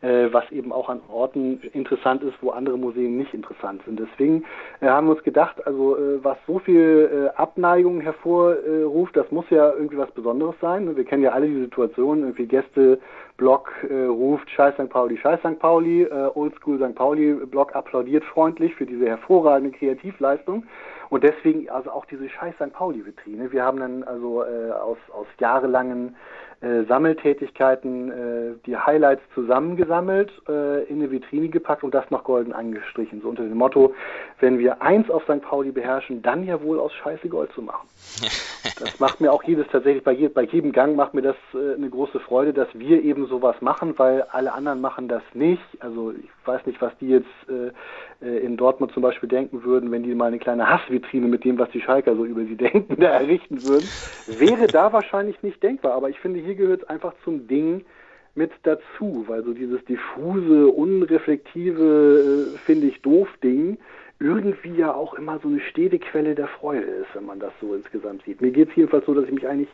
äh, 0.00 0.28
was 0.32 0.50
eben 0.50 0.72
auch 0.72 0.88
an 0.88 1.02
Orten 1.12 1.60
interessant 1.74 2.22
ist, 2.22 2.36
wo 2.40 2.52
andere 2.52 2.78
Museen 2.78 3.18
nicht 3.18 3.34
interessant 3.34 3.82
sind. 3.84 4.00
Deswegen 4.00 4.46
äh, 4.80 4.86
haben 4.86 5.08
wir 5.08 5.12
uns 5.12 5.24
gedacht, 5.24 5.66
also 5.66 5.94
äh, 5.98 6.24
was 6.24 6.38
so 6.46 6.58
viel 6.58 7.30
äh, 7.36 7.36
Abneigung 7.38 8.00
hervorruft, 8.00 9.14
das 9.14 9.30
muss 9.30 9.44
ja 9.50 9.74
irgendwie 9.74 9.98
was 9.98 10.10
Besonderes 10.12 10.54
sein. 10.62 10.96
Wir 10.96 11.04
kennen 11.04 11.22
ja 11.22 11.32
alle 11.32 11.48
die 11.48 11.60
Situation, 11.60 12.20
irgendwie 12.20 12.46
Gäste 12.46 12.98
Blog 13.36 13.72
äh, 13.90 14.04
ruft 14.04 14.48
Scheiß 14.50 14.74
St. 14.74 14.88
Pauli, 14.88 15.18
Scheiß 15.18 15.40
St. 15.40 15.58
Pauli, 15.58 16.04
äh, 16.04 16.30
Oldschool 16.34 16.78
St. 16.78 16.94
Pauli 16.94 17.34
Blog 17.46 17.74
applaudiert 17.74 18.24
freundlich 18.24 18.74
für 18.74 18.86
diese 18.86 19.06
hervorragende 19.06 19.76
Kreativleistung. 19.76 20.64
Und 21.12 21.24
deswegen 21.24 21.68
also 21.68 21.90
auch 21.90 22.06
diese 22.06 22.26
scheiß 22.26 22.54
St. 22.54 22.72
Pauli-Vitrine. 22.72 23.52
Wir 23.52 23.62
haben 23.62 23.78
dann 23.78 24.02
also 24.02 24.44
äh, 24.44 24.70
aus, 24.70 24.96
aus 25.12 25.26
jahrelangen 25.38 26.16
äh, 26.62 26.84
Sammeltätigkeiten 26.84 28.10
äh, 28.10 28.54
die 28.64 28.78
Highlights 28.78 29.20
zusammengesammelt, 29.34 30.32
äh, 30.48 30.84
in 30.84 31.00
eine 31.00 31.10
Vitrine 31.10 31.50
gepackt 31.50 31.84
und 31.84 31.92
das 31.92 32.10
noch 32.10 32.24
golden 32.24 32.54
angestrichen. 32.54 33.20
So 33.20 33.28
unter 33.28 33.42
dem 33.42 33.58
Motto, 33.58 33.94
wenn 34.40 34.58
wir 34.58 34.80
eins 34.80 35.10
auf 35.10 35.24
St. 35.24 35.42
Pauli 35.42 35.70
beherrschen, 35.70 36.22
dann 36.22 36.46
ja 36.46 36.62
wohl 36.62 36.80
aus 36.80 36.94
Scheiße 36.94 37.28
Gold 37.28 37.52
zu 37.52 37.60
machen. 37.60 37.86
das 38.80 38.98
macht 38.98 39.20
mir 39.20 39.32
auch 39.32 39.42
jedes 39.42 39.66
tatsächlich, 39.68 40.04
bei, 40.04 40.12
je, 40.12 40.28
bei 40.28 40.44
jedem 40.44 40.72
Gang 40.72 40.96
macht 40.96 41.12
mir 41.12 41.20
das 41.20 41.36
äh, 41.52 41.74
eine 41.74 41.90
große 41.90 42.20
Freude, 42.20 42.54
dass 42.54 42.68
wir 42.72 43.02
eben 43.02 43.26
sowas 43.26 43.56
machen, 43.60 43.98
weil 43.98 44.22
alle 44.30 44.54
anderen 44.54 44.80
machen 44.80 45.08
das 45.08 45.22
nicht. 45.34 45.60
Also 45.80 46.12
ich 46.12 46.30
weiß 46.46 46.66
nicht, 46.66 46.80
was 46.80 46.92
die 47.00 47.08
jetzt 47.08 47.26
äh, 47.48 48.26
äh, 48.26 48.38
in 48.38 48.56
Dortmund 48.56 48.92
zum 48.92 49.02
Beispiel 49.02 49.28
denken 49.28 49.64
würden, 49.64 49.90
wenn 49.90 50.02
die 50.02 50.14
mal 50.14 50.26
eine 50.26 50.38
kleine 50.38 50.68
Hassvitrine 50.68 51.26
mit 51.26 51.44
dem, 51.44 51.58
was 51.58 51.70
die 51.70 51.80
Schalker 51.80 52.16
so 52.16 52.24
über 52.24 52.44
sie 52.44 52.56
denken, 52.56 53.00
da 53.00 53.08
errichten 53.08 53.62
würden, 53.64 53.88
wäre 54.26 54.66
da 54.66 54.92
wahrscheinlich 54.92 55.42
nicht 55.42 55.62
denkbar. 55.62 55.92
Aber 55.92 56.10
ich 56.10 56.18
finde, 56.20 56.40
hier 56.40 56.54
gehört 56.54 56.82
es 56.82 56.88
einfach 56.88 57.14
zum 57.24 57.46
Ding 57.46 57.84
mit 58.34 58.50
dazu, 58.62 59.24
weil 59.26 59.44
so 59.44 59.52
dieses 59.52 59.84
diffuse, 59.84 60.68
unreflektive, 60.68 62.54
äh, 62.54 62.58
finde 62.58 62.86
ich 62.86 63.02
doof 63.02 63.28
Ding 63.42 63.78
irgendwie 64.22 64.76
ja 64.76 64.94
auch 64.94 65.14
immer 65.14 65.38
so 65.40 65.48
eine 65.48 65.60
stete 65.60 65.98
Quelle 65.98 66.34
der 66.34 66.46
Freude 66.46 66.86
ist, 66.86 67.14
wenn 67.14 67.26
man 67.26 67.40
das 67.40 67.52
so 67.60 67.74
insgesamt 67.74 68.22
sieht. 68.24 68.40
Mir 68.40 68.52
geht 68.52 68.70
es 68.70 68.76
jedenfalls 68.76 69.04
so, 69.04 69.14
dass 69.14 69.24
ich 69.24 69.32
mich 69.32 69.46
eigentlich, 69.46 69.68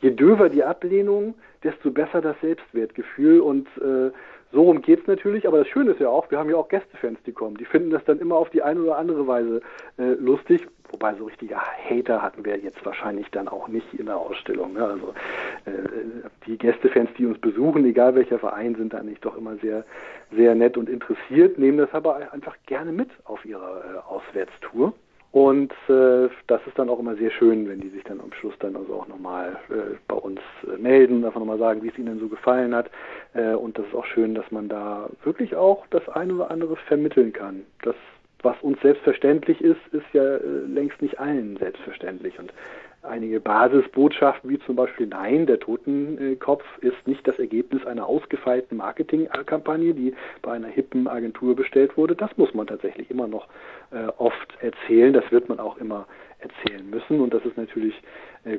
je 0.00 0.10
döver 0.10 0.48
die 0.48 0.62
Ablehnung, 0.62 1.34
desto 1.64 1.90
besser 1.90 2.20
das 2.20 2.36
Selbstwertgefühl 2.40 3.40
und 3.40 3.66
äh, 3.78 4.12
so 4.50 4.62
rum 4.62 4.80
geht's 4.80 5.06
natürlich, 5.06 5.46
aber 5.46 5.58
das 5.58 5.68
Schöne 5.68 5.90
ist 5.90 6.00
ja 6.00 6.08
auch, 6.08 6.30
wir 6.30 6.38
haben 6.38 6.48
ja 6.48 6.56
auch 6.56 6.68
Gästefans, 6.68 7.18
die 7.26 7.32
kommen. 7.32 7.56
Die 7.58 7.66
finden 7.66 7.90
das 7.90 8.02
dann 8.04 8.18
immer 8.18 8.36
auf 8.36 8.48
die 8.48 8.62
eine 8.62 8.80
oder 8.80 8.96
andere 8.96 9.26
Weise 9.26 9.60
äh, 9.98 10.14
lustig. 10.14 10.66
Wobei 10.90 11.14
so 11.16 11.26
richtige 11.26 11.54
Hater 11.54 12.22
hatten 12.22 12.46
wir 12.46 12.56
jetzt 12.56 12.84
wahrscheinlich 12.86 13.30
dann 13.30 13.46
auch 13.46 13.68
nicht 13.68 13.92
in 13.92 14.06
der 14.06 14.16
Ausstellung. 14.16 14.72
Ne? 14.72 14.84
Also 14.84 15.12
äh, 15.66 15.70
die 16.46 16.56
Gästefans, 16.56 17.10
die 17.18 17.26
uns 17.26 17.38
besuchen, 17.38 17.84
egal 17.84 18.14
welcher 18.14 18.38
Verein, 18.38 18.74
sind 18.74 18.94
dann 18.94 19.04
nicht 19.04 19.22
doch 19.22 19.36
immer 19.36 19.56
sehr, 19.56 19.84
sehr 20.34 20.54
nett 20.54 20.78
und 20.78 20.88
interessiert, 20.88 21.58
nehmen 21.58 21.76
das 21.76 21.92
aber 21.92 22.32
einfach 22.32 22.56
gerne 22.64 22.90
mit 22.90 23.10
auf 23.24 23.44
ihrer 23.44 23.84
äh, 23.84 23.98
Auswärtstour. 24.08 24.94
Und 25.38 25.72
äh, 25.88 26.28
das 26.48 26.60
ist 26.66 26.76
dann 26.80 26.88
auch 26.88 26.98
immer 26.98 27.14
sehr 27.14 27.30
schön, 27.30 27.68
wenn 27.68 27.80
die 27.80 27.90
sich 27.90 28.02
dann 28.02 28.20
am 28.20 28.32
Schluss 28.32 28.54
dann 28.58 28.74
also 28.74 28.92
auch 28.94 29.06
nochmal 29.06 29.56
äh, 29.70 29.94
bei 30.08 30.16
uns 30.16 30.40
äh, 30.64 30.76
melden, 30.76 31.24
einfach 31.24 31.38
nochmal 31.38 31.58
sagen, 31.58 31.80
wie 31.84 31.90
es 31.90 31.96
ihnen 31.96 32.18
so 32.18 32.26
gefallen 32.26 32.74
hat. 32.74 32.90
Äh, 33.34 33.54
und 33.54 33.78
das 33.78 33.86
ist 33.86 33.94
auch 33.94 34.04
schön, 34.04 34.34
dass 34.34 34.50
man 34.50 34.68
da 34.68 35.08
wirklich 35.22 35.54
auch 35.54 35.86
das 35.90 36.08
eine 36.08 36.34
oder 36.34 36.50
andere 36.50 36.74
vermitteln 36.74 37.32
kann. 37.32 37.62
Das, 37.82 37.94
was 38.42 38.56
uns 38.62 38.80
selbstverständlich 38.80 39.60
ist, 39.60 39.78
ist 39.92 40.06
ja 40.12 40.24
äh, 40.24 40.40
längst 40.66 41.00
nicht 41.00 41.20
allen 41.20 41.56
selbstverständlich. 41.58 42.36
Und 42.40 42.52
einige 43.02 43.40
Basisbotschaften, 43.40 44.50
wie 44.50 44.58
zum 44.60 44.76
Beispiel 44.76 45.06
Nein, 45.06 45.46
der 45.46 45.60
Totenkopf 45.60 46.64
ist 46.80 47.06
nicht 47.06 47.26
das 47.26 47.38
Ergebnis 47.38 47.86
einer 47.86 48.06
ausgefeilten 48.06 48.78
Marketingkampagne, 48.78 49.94
die 49.94 50.14
bei 50.42 50.52
einer 50.52 50.68
hippen 50.68 51.08
Agentur 51.08 51.54
bestellt 51.54 51.96
wurde. 51.96 52.16
Das 52.16 52.36
muss 52.36 52.52
man 52.54 52.66
tatsächlich 52.66 53.10
immer 53.10 53.26
noch 53.26 53.48
äh, 53.90 54.08
oft 54.18 54.56
erzählen. 54.60 55.12
Das 55.12 55.30
wird 55.30 55.48
man 55.48 55.60
auch 55.60 55.76
immer 55.78 56.06
erzählen 56.40 56.88
müssen. 56.88 57.20
Und 57.20 57.34
das 57.34 57.44
ist 57.44 57.56
natürlich 57.56 57.94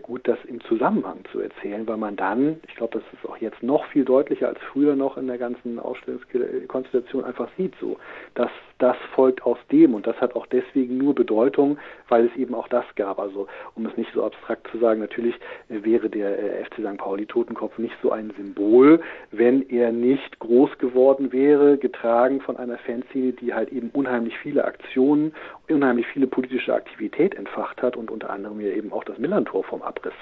gut, 0.01 0.27
das 0.27 0.37
im 0.45 0.61
Zusammenhang 0.61 1.19
zu 1.31 1.39
erzählen, 1.39 1.87
weil 1.87 1.97
man 1.97 2.15
dann, 2.15 2.59
ich 2.67 2.75
glaube, 2.75 2.99
das 2.99 3.03
ist 3.13 3.29
auch 3.29 3.37
jetzt 3.37 3.63
noch 3.63 3.85
viel 3.85 4.05
deutlicher 4.05 4.47
als 4.47 4.59
früher 4.71 4.95
noch 4.95 5.17
in 5.17 5.27
der 5.27 5.37
ganzen 5.37 5.79
Ausstellungskonstellation 5.79 7.23
einfach 7.23 7.49
sieht, 7.57 7.73
so, 7.79 7.97
dass 8.35 8.51
das 8.79 8.95
folgt 9.13 9.43
aus 9.43 9.57
dem 9.71 9.93
und 9.93 10.07
das 10.07 10.19
hat 10.21 10.35
auch 10.35 10.47
deswegen 10.47 10.97
nur 10.97 11.13
Bedeutung, 11.13 11.77
weil 12.07 12.25
es 12.25 12.35
eben 12.35 12.55
auch 12.55 12.67
das 12.69 12.85
gab. 12.95 13.19
Also 13.19 13.47
um 13.75 13.85
es 13.85 13.95
nicht 13.97 14.11
so 14.13 14.23
abstrakt 14.23 14.67
zu 14.71 14.79
sagen, 14.79 15.01
natürlich 15.01 15.35
äh, 15.69 15.83
wäre 15.83 16.09
der 16.09 16.39
äh, 16.39 16.63
FC 16.63 16.75
St. 16.75 16.97
Pauli 16.97 17.25
Totenkopf 17.25 17.77
nicht 17.77 17.95
so 18.01 18.11
ein 18.11 18.31
Symbol, 18.37 19.01
wenn 19.31 19.69
er 19.69 19.91
nicht 19.91 20.39
groß 20.39 20.77
geworden 20.77 21.31
wäre, 21.31 21.77
getragen 21.77 22.41
von 22.41 22.57
einer 22.57 22.77
Fanszene, 22.77 23.33
die 23.33 23.53
halt 23.53 23.71
eben 23.71 23.89
unheimlich 23.91 24.37
viele 24.37 24.63
Aktionen, 24.63 25.33
unheimlich 25.67 26.07
viele 26.07 26.27
politische 26.27 26.73
Aktivität 26.73 27.35
entfacht 27.35 27.81
hat 27.81 27.97
und 27.97 28.09
unter 28.09 28.29
anderem 28.29 28.61
ja 28.61 28.69
eben 28.69 28.93
auch 28.93 29.03
das 29.03 29.17
Millantor 29.17 29.63
vom 29.69 29.81
Abriss 29.81 30.13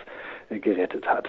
äh, 0.50 0.60
gerettet 0.60 1.08
hat. 1.08 1.28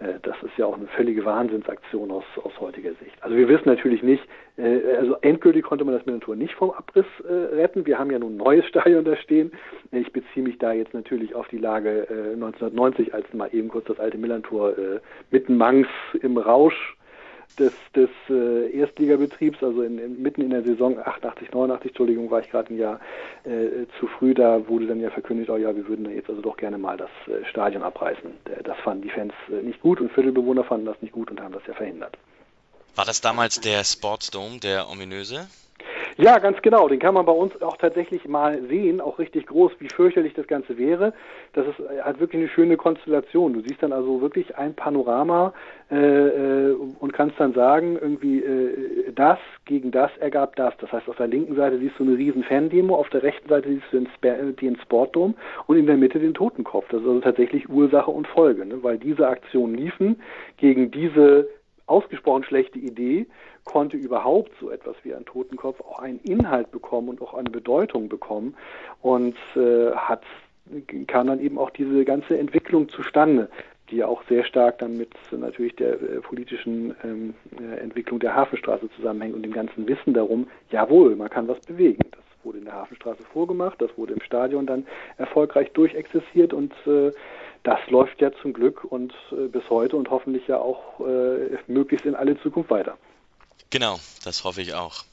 Äh, 0.00 0.14
das 0.22 0.36
ist 0.42 0.56
ja 0.56 0.66
auch 0.66 0.76
eine 0.76 0.86
völlige 0.88 1.24
Wahnsinnsaktion 1.24 2.10
aus, 2.10 2.24
aus 2.42 2.52
heutiger 2.60 2.90
Sicht. 3.02 3.16
Also 3.20 3.36
wir 3.36 3.48
wissen 3.48 3.68
natürlich 3.68 4.02
nicht, 4.02 4.22
äh, 4.56 4.96
also 4.98 5.16
endgültig 5.20 5.64
konnte 5.64 5.84
man 5.84 5.94
das 5.94 6.04
Millantor 6.06 6.36
nicht 6.36 6.54
vom 6.54 6.70
Abriss 6.70 7.06
retten. 7.24 7.86
Wir 7.86 7.98
haben 7.98 8.10
ja 8.10 8.18
nun 8.18 8.34
ein 8.34 8.38
neues 8.38 8.66
Stadion 8.66 9.04
da 9.04 9.16
stehen. 9.16 9.52
Ich 9.92 10.12
beziehe 10.12 10.44
mich 10.44 10.58
da 10.58 10.72
jetzt 10.72 10.94
natürlich 10.94 11.34
auf 11.34 11.48
die 11.48 11.58
Lage 11.58 12.06
1990, 12.34 13.14
als 13.14 13.32
mal 13.32 13.48
eben 13.52 13.68
kurz 13.68 13.86
das 13.86 13.98
alte 13.98 14.18
Millantor 14.18 14.74
mitten 15.30 15.56
Mangs 15.56 15.88
im 16.22 16.36
Rausch 16.36 16.96
des, 17.58 17.72
des 17.94 18.10
äh, 18.28 18.70
Erstligabetriebs, 18.78 19.62
also 19.62 19.82
in, 19.82 19.98
in, 19.98 20.22
mitten 20.22 20.42
in 20.42 20.50
der 20.50 20.62
Saison 20.62 20.98
88, 20.98 21.52
89, 21.52 21.90
Entschuldigung, 21.90 22.30
war 22.30 22.40
ich 22.40 22.50
gerade 22.50 22.72
ein 22.72 22.78
Jahr 22.78 23.00
äh, 23.44 23.86
zu 23.98 24.06
früh, 24.06 24.34
da 24.34 24.66
wurde 24.68 24.86
dann 24.86 25.00
ja 25.00 25.10
verkündigt, 25.10 25.50
oh 25.50 25.56
ja, 25.56 25.74
wir 25.74 25.86
würden 25.88 26.04
da 26.04 26.10
jetzt 26.10 26.28
also 26.28 26.40
doch 26.40 26.56
gerne 26.56 26.78
mal 26.78 26.96
das 26.96 27.10
äh, 27.26 27.44
Stadion 27.48 27.82
abreißen. 27.82 28.30
Das 28.64 28.78
fanden 28.78 29.02
die 29.02 29.10
Fans 29.10 29.32
äh, 29.48 29.62
nicht 29.62 29.80
gut 29.80 30.00
und 30.00 30.12
Viertelbewohner 30.12 30.64
fanden 30.64 30.86
das 30.86 31.00
nicht 31.02 31.12
gut 31.12 31.30
und 31.30 31.40
haben 31.40 31.52
das 31.52 31.62
ja 31.66 31.74
verhindert. 31.74 32.16
War 32.94 33.04
das 33.04 33.20
damals 33.20 33.60
der 33.60 33.84
Sportsdome, 33.84 34.58
der 34.58 34.88
ominöse? 34.90 35.48
Ja, 36.20 36.38
ganz 36.38 36.60
genau. 36.60 36.86
Den 36.86 36.98
kann 36.98 37.14
man 37.14 37.24
bei 37.24 37.32
uns 37.32 37.60
auch 37.62 37.78
tatsächlich 37.78 38.28
mal 38.28 38.60
sehen, 38.68 39.00
auch 39.00 39.18
richtig 39.18 39.46
groß, 39.46 39.72
wie 39.78 39.88
fürchterlich 39.88 40.34
das 40.34 40.46
Ganze 40.46 40.76
wäre. 40.76 41.14
Das 41.54 41.66
ist 41.66 41.76
halt 42.04 42.20
wirklich 42.20 42.42
eine 42.42 42.50
schöne 42.50 42.76
Konstellation. 42.76 43.54
Du 43.54 43.62
siehst 43.62 43.82
dann 43.82 43.94
also 43.94 44.20
wirklich 44.20 44.54
ein 44.58 44.74
Panorama 44.74 45.54
äh, 45.90 45.96
äh, 45.96 46.72
und 46.72 47.14
kannst 47.14 47.40
dann 47.40 47.54
sagen, 47.54 47.96
irgendwie 47.98 48.40
äh, 48.40 49.12
das 49.14 49.38
gegen 49.64 49.92
das 49.92 50.10
ergab 50.18 50.56
das. 50.56 50.74
Das 50.78 50.92
heißt, 50.92 51.08
auf 51.08 51.16
der 51.16 51.26
linken 51.26 51.56
Seite 51.56 51.78
siehst 51.78 51.98
du 51.98 52.04
eine 52.04 52.18
riesen 52.18 52.44
Fan-Demo, 52.44 52.96
auf 52.96 53.08
der 53.08 53.22
rechten 53.22 53.48
Seite 53.48 53.70
siehst 53.70 53.86
du 53.90 54.00
den, 54.00 54.08
Sp 54.12 54.52
den 54.60 54.76
Sportdom 54.76 55.34
und 55.68 55.78
in 55.78 55.86
der 55.86 55.96
Mitte 55.96 56.18
den 56.18 56.34
Totenkopf. 56.34 56.84
Das 56.90 57.00
ist 57.00 57.08
also 57.08 57.20
tatsächlich 57.20 57.70
Ursache 57.70 58.10
und 58.10 58.26
Folge, 58.26 58.66
ne? 58.66 58.82
weil 58.82 58.98
diese 58.98 59.26
Aktionen 59.26 59.74
liefen 59.74 60.20
gegen 60.58 60.90
diese 60.90 61.48
ausgesprochen 61.90 62.44
schlechte 62.44 62.78
Idee, 62.78 63.26
konnte 63.64 63.96
überhaupt 63.96 64.52
so 64.60 64.70
etwas 64.70 64.96
wie 65.02 65.14
ein 65.14 65.24
Totenkopf 65.24 65.80
auch 65.80 65.98
einen 65.98 66.20
Inhalt 66.20 66.70
bekommen 66.70 67.08
und 67.08 67.20
auch 67.20 67.34
eine 67.34 67.50
Bedeutung 67.50 68.08
bekommen 68.08 68.54
und 69.02 69.36
äh, 69.56 69.92
hat 69.92 70.22
kam 71.08 71.26
dann 71.26 71.40
eben 71.40 71.58
auch 71.58 71.70
diese 71.70 72.04
ganze 72.04 72.38
Entwicklung 72.38 72.88
zustande, 72.88 73.48
die 73.90 73.96
ja 73.96 74.06
auch 74.06 74.22
sehr 74.28 74.44
stark 74.44 74.78
dann 74.78 74.96
mit 74.96 75.10
natürlich 75.32 75.74
der 75.76 75.94
äh, 75.94 76.20
politischen 76.20 76.94
ähm, 77.02 77.34
äh, 77.58 77.80
Entwicklung 77.80 78.20
der 78.20 78.34
Hafenstraße 78.34 78.88
zusammenhängt 78.96 79.34
und 79.34 79.42
dem 79.42 79.52
ganzen 79.52 79.86
Wissen 79.88 80.14
darum, 80.14 80.46
jawohl, 80.70 81.16
man 81.16 81.28
kann 81.28 81.48
was 81.48 81.60
bewegen. 81.60 82.04
Das 82.12 82.22
wurde 82.44 82.58
in 82.58 82.64
der 82.64 82.74
Hafenstraße 82.74 83.22
vorgemacht, 83.32 83.82
das 83.82 83.90
wurde 83.98 84.14
im 84.14 84.22
Stadion 84.22 84.66
dann 84.66 84.86
erfolgreich 85.18 85.72
durchexerziert 85.72 86.52
und 86.52 86.72
äh, 86.86 87.10
das 87.62 87.78
läuft 87.88 88.20
ja 88.20 88.30
zum 88.42 88.52
Glück 88.52 88.84
und 88.84 89.12
äh, 89.32 89.48
bis 89.48 89.68
heute 89.68 89.96
und 89.96 90.10
hoffentlich 90.10 90.46
ja 90.48 90.58
auch 90.58 91.00
äh, 91.00 91.58
möglichst 91.66 92.06
in 92.06 92.14
alle 92.14 92.40
Zukunft 92.40 92.70
weiter. 92.70 92.96
Genau, 93.70 94.00
das 94.24 94.44
hoffe 94.44 94.62
ich 94.62 94.74
auch. 94.74 95.04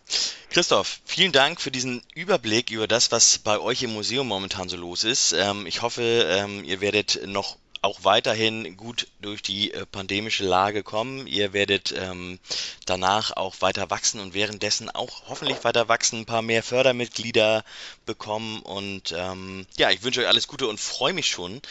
Christoph, 0.49 1.01
vielen 1.05 1.31
Dank 1.31 1.61
für 1.61 1.69
diesen 1.69 2.01
Überblick 2.15 2.71
über 2.71 2.87
das, 2.87 3.11
was 3.11 3.37
bei 3.37 3.59
euch 3.59 3.83
im 3.83 3.93
Museum 3.93 4.27
momentan 4.27 4.69
so 4.69 4.77
los 4.77 5.03
ist. 5.03 5.33
Ähm, 5.33 5.67
ich 5.67 5.81
hoffe, 5.81 6.01
ähm, 6.01 6.63
ihr 6.63 6.81
werdet 6.81 7.27
noch 7.27 7.57
auch 7.81 8.03
weiterhin 8.03 8.77
gut 8.77 9.07
durch 9.21 9.41
die 9.41 9.73
äh, 9.73 9.85
pandemische 9.85 10.45
Lage 10.45 10.83
kommen. 10.83 11.27
Ihr 11.27 11.53
werdet 11.53 11.93
ähm, 11.97 12.39
danach 12.85 13.35
auch 13.35 13.55
weiter 13.61 13.89
wachsen 13.89 14.19
und 14.19 14.33
währenddessen 14.33 14.89
auch 14.89 15.29
hoffentlich 15.29 15.63
weiter 15.63 15.87
wachsen, 15.89 16.19
ein 16.19 16.25
paar 16.25 16.41
mehr 16.41 16.63
Fördermitglieder 16.63 17.63
bekommen. 18.05 18.61
Und 18.61 19.13
ähm, 19.17 19.65
ja, 19.77 19.89
ich 19.91 20.03
wünsche 20.03 20.21
euch 20.21 20.27
alles 20.27 20.47
Gute 20.47 20.67
und 20.67 20.79
freue 20.79 21.13
mich 21.13 21.27
schon 21.27 21.61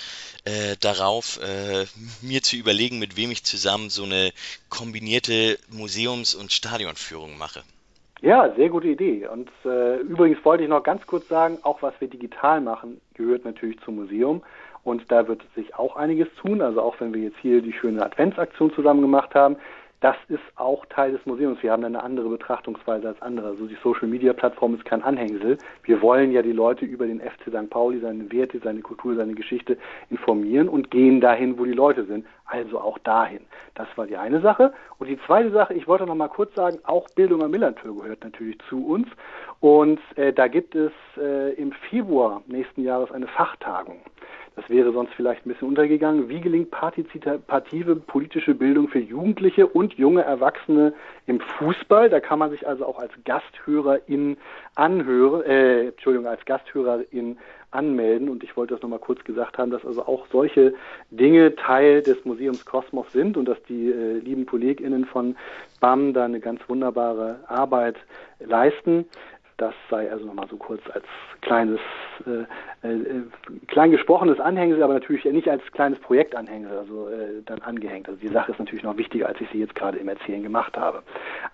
äh, 0.44 0.76
darauf, 0.80 1.40
äh, 1.42 1.86
mir 2.22 2.42
zu 2.42 2.56
überlegen, 2.56 2.98
mit 2.98 3.16
wem 3.16 3.30
ich 3.30 3.44
zusammen 3.44 3.90
so 3.90 4.04
eine 4.04 4.32
kombinierte 4.68 5.58
Museums- 5.68 6.34
und 6.34 6.52
Stadionführung 6.52 7.38
mache. 7.38 7.62
Ja, 8.22 8.54
sehr 8.56 8.70
gute 8.70 8.88
Idee. 8.88 9.26
Und 9.26 9.50
äh, 9.64 9.98
übrigens 9.98 10.42
wollte 10.44 10.64
ich 10.64 10.68
noch 10.70 10.82
ganz 10.82 11.06
kurz 11.06 11.28
sagen, 11.28 11.58
auch 11.62 11.82
was 11.82 11.94
wir 12.00 12.08
digital 12.08 12.60
machen, 12.60 13.00
gehört 13.14 13.44
natürlich 13.44 13.78
zum 13.80 13.96
Museum. 13.96 14.42
Und 14.87 15.11
da 15.11 15.27
wird 15.27 15.42
sich 15.57 15.75
auch 15.75 15.96
einiges 15.96 16.29
tun. 16.40 16.62
Also 16.62 16.81
auch 16.81 17.01
wenn 17.01 17.12
wir 17.12 17.20
jetzt 17.20 17.38
hier 17.42 17.61
die 17.61 17.72
schöne 17.72 18.05
Adventsaktion 18.05 18.72
zusammen 18.72 19.03
gemacht 19.03 19.35
haben, 19.35 19.57
das 20.01 20.14
ist 20.29 20.42
auch 20.55 20.85
Teil 20.87 21.11
des 21.11 21.25
Museums. 21.27 21.61
Wir 21.62 21.72
haben 21.72 21.83
eine 21.83 22.03
andere 22.03 22.29
Betrachtungsweise 22.29 23.09
als 23.09 23.20
andere. 23.22 23.49
Also 23.49 23.66
die 23.66 23.79
Social 23.83 24.07
Media 24.07 24.33
Plattform 24.33 24.75
ist 24.75 24.85
kein 24.85 25.03
Anhängsel. 25.03 25.59
Wir 25.83 26.03
wollen 26.03 26.31
ja 26.31 26.42
die 26.42 26.53
Leute 26.53 26.85
über 26.85 27.07
den 27.07 27.20
FC 27.20 27.49
St. 27.49 27.68
Pauli, 27.70 27.99
seine 27.99 28.31
Werte, 28.31 28.61
seine 28.62 28.83
Kultur, 28.83 29.16
seine 29.16 29.35
Geschichte 29.35 29.77
informieren 30.11 30.68
und 30.68 30.92
gehen 30.92 31.20
dahin, 31.20 31.59
wo 31.59 31.64
die 31.64 31.72
Leute 31.72 32.05
sind. 32.05 32.25
Also 32.44 32.79
auch 32.79 32.99
dahin. 32.99 33.40
Das 33.75 33.88
war 33.96 34.07
die 34.07 34.16
eine 34.16 34.40
Sache. 34.40 34.72
Und 34.99 35.09
die 35.09 35.18
zweite 35.27 35.51
Sache, 35.51 35.75
ich 35.75 35.88
wollte 35.88 36.07
noch 36.07 36.14
mal 36.14 36.29
kurz 36.29 36.55
sagen, 36.55 36.79
auch 36.85 37.09
Bildung 37.16 37.42
am 37.42 37.51
Millantor 37.51 37.96
gehört 37.96 38.22
natürlich 38.22 38.59
zu 38.68 38.87
uns. 38.87 39.09
Und 39.60 40.00
äh, 40.16 40.32
da 40.32 40.48
gibt 40.48 40.74
es 40.74 40.92
äh, 41.16 41.54
im 41.54 41.72
Februar 41.72 42.42
nächsten 42.46 42.82
Jahres 42.82 43.10
eine 43.10 43.26
Fachtagung. 43.26 44.00
Das 44.56 44.70
wäre 44.70 44.90
sonst 44.90 45.12
vielleicht 45.12 45.44
ein 45.44 45.50
bisschen 45.50 45.68
untergegangen. 45.68 46.30
Wie 46.30 46.40
gelingt 46.40 46.70
partizipative 46.70 47.94
politische 47.94 48.54
Bildung 48.54 48.88
für 48.88 48.98
Jugendliche 48.98 49.66
und 49.66 49.92
junge 49.94 50.22
Erwachsene 50.22 50.94
im 51.26 51.40
Fußball? 51.40 52.08
Da 52.08 52.20
kann 52.20 52.38
man 52.38 52.50
sich 52.50 52.66
also 52.66 52.86
auch 52.86 52.98
als 52.98 53.12
Gasthörerin 53.26 54.38
anhören, 54.74 55.42
äh, 55.42 55.88
Entschuldigung, 55.88 56.26
als 56.26 56.42
Gasthörerin 56.46 57.36
anmelden. 57.70 58.30
Und 58.30 58.42
ich 58.44 58.56
wollte 58.56 58.72
das 58.72 58.82
nochmal 58.82 58.98
kurz 58.98 59.22
gesagt 59.24 59.58
haben, 59.58 59.70
dass 59.70 59.84
also 59.84 60.06
auch 60.06 60.26
solche 60.32 60.72
Dinge 61.10 61.54
Teil 61.54 62.02
des 62.02 62.24
Museums 62.24 62.64
Kosmos 62.64 63.12
sind 63.12 63.36
und 63.36 63.46
dass 63.46 63.62
die 63.64 63.90
äh, 63.90 64.18
lieben 64.20 64.46
KollegInnen 64.46 65.04
von 65.04 65.36
BAM 65.80 66.14
da 66.14 66.24
eine 66.24 66.40
ganz 66.40 66.66
wunderbare 66.66 67.40
Arbeit 67.46 67.96
leisten. 68.40 69.04
Das 69.58 69.72
sei 69.88 70.10
also 70.10 70.26
nochmal 70.26 70.48
so 70.50 70.58
kurz 70.58 70.82
als 70.92 71.04
kleines, 71.40 71.80
äh, 72.26 72.86
äh, 72.86 73.22
klein 73.68 73.90
gesprochenes 73.90 74.38
Anhängsel, 74.38 74.82
aber 74.82 74.92
natürlich 74.92 75.24
nicht 75.24 75.48
als 75.48 75.62
kleines 75.72 75.98
Projektanhängsel, 76.00 76.76
also 76.76 77.08
äh, 77.08 77.42
dann 77.46 77.62
angehängt. 77.62 78.06
Also 78.06 78.20
die 78.20 78.28
Sache 78.28 78.52
ist 78.52 78.58
natürlich 78.58 78.84
noch 78.84 78.98
wichtiger, 78.98 79.28
als 79.28 79.40
ich 79.40 79.48
sie 79.50 79.60
jetzt 79.60 79.74
gerade 79.74 79.96
im 79.96 80.08
Erzählen 80.08 80.42
gemacht 80.42 80.76
habe. 80.76 81.02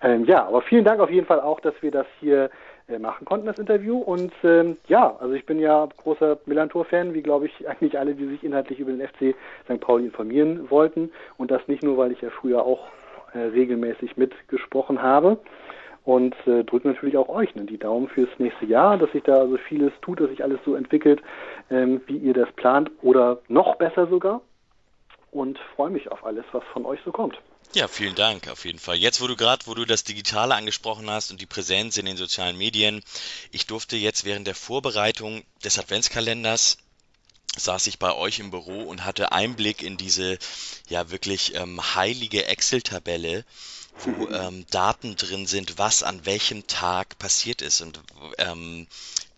Ähm, 0.02 0.24
ja, 0.24 0.44
aber 0.46 0.62
vielen 0.62 0.84
Dank 0.84 0.98
auf 0.98 1.10
jeden 1.10 1.26
Fall 1.26 1.40
auch, 1.40 1.60
dass 1.60 1.74
wir 1.80 1.92
das 1.92 2.06
hier 2.18 2.50
äh, 2.88 2.98
machen 2.98 3.24
konnten, 3.24 3.46
das 3.46 3.60
Interview. 3.60 3.98
Und 3.98 4.32
ähm, 4.42 4.78
ja, 4.88 5.16
also 5.20 5.34
ich 5.34 5.46
bin 5.46 5.60
ja 5.60 5.86
großer 5.98 6.38
Millantor-Fan, 6.46 7.14
wie 7.14 7.22
glaube 7.22 7.46
ich 7.46 7.68
eigentlich 7.68 8.00
alle, 8.00 8.16
die 8.16 8.26
sich 8.26 8.42
inhaltlich 8.42 8.80
über 8.80 8.90
den 8.90 9.06
FC 9.06 9.36
St. 9.66 9.80
Pauli 9.80 10.06
informieren 10.06 10.68
wollten. 10.70 11.12
Und 11.36 11.52
das 11.52 11.68
nicht 11.68 11.84
nur, 11.84 11.96
weil 11.98 12.10
ich 12.10 12.20
ja 12.20 12.30
früher 12.30 12.64
auch 12.64 12.88
äh, 13.32 13.38
regelmäßig 13.38 14.16
mitgesprochen 14.16 15.00
habe 15.00 15.38
und 16.04 16.34
äh, 16.46 16.64
drücke 16.64 16.88
natürlich 16.88 17.16
auch 17.16 17.28
euch 17.28 17.54
ne, 17.54 17.64
die 17.64 17.78
Daumen 17.78 18.08
fürs 18.08 18.28
nächste 18.38 18.66
Jahr, 18.66 18.98
dass 18.98 19.12
sich 19.12 19.22
da 19.22 19.36
also 19.36 19.56
vieles 19.68 19.92
tut, 20.00 20.20
dass 20.20 20.30
sich 20.30 20.42
alles 20.42 20.58
so 20.64 20.74
entwickelt, 20.74 21.22
ähm, 21.70 22.00
wie 22.06 22.16
ihr 22.16 22.34
das 22.34 22.50
plant 22.52 22.90
oder 23.02 23.38
noch 23.48 23.76
besser 23.76 24.06
sogar 24.08 24.40
und 25.30 25.58
freue 25.76 25.90
mich 25.90 26.10
auf 26.10 26.24
alles, 26.24 26.44
was 26.52 26.62
von 26.72 26.84
euch 26.84 27.00
so 27.04 27.12
kommt. 27.12 27.38
Ja, 27.74 27.88
vielen 27.88 28.14
Dank 28.14 28.50
auf 28.50 28.66
jeden 28.66 28.78
Fall. 28.78 28.96
Jetzt, 28.96 29.22
wo 29.22 29.26
du 29.26 29.34
gerade, 29.34 29.66
wo 29.66 29.74
du 29.74 29.86
das 29.86 30.04
Digitale 30.04 30.54
angesprochen 30.54 31.08
hast 31.08 31.30
und 31.30 31.40
die 31.40 31.46
Präsenz 31.46 31.96
in 31.96 32.04
den 32.04 32.18
sozialen 32.18 32.58
Medien, 32.58 33.02
ich 33.50 33.66
durfte 33.66 33.96
jetzt 33.96 34.26
während 34.26 34.46
der 34.46 34.54
Vorbereitung 34.54 35.42
des 35.64 35.78
Adventskalenders 35.78 36.76
saß 37.56 37.86
ich 37.86 37.98
bei 37.98 38.14
euch 38.14 38.38
im 38.38 38.50
Büro 38.50 38.82
und 38.82 39.04
hatte 39.04 39.32
Einblick 39.32 39.82
in 39.82 39.96
diese 39.96 40.38
ja 40.88 41.10
wirklich 41.10 41.54
ähm, 41.54 41.80
heilige 41.94 42.46
Excel-Tabelle, 42.46 43.44
wo 43.98 44.28
ähm, 44.28 44.66
Daten 44.70 45.16
drin 45.16 45.46
sind, 45.46 45.78
was 45.78 46.02
an 46.02 46.24
welchem 46.26 46.66
Tag 46.66 47.18
passiert 47.18 47.62
ist 47.62 47.81
und 47.81 48.00
ähm, 48.38 48.87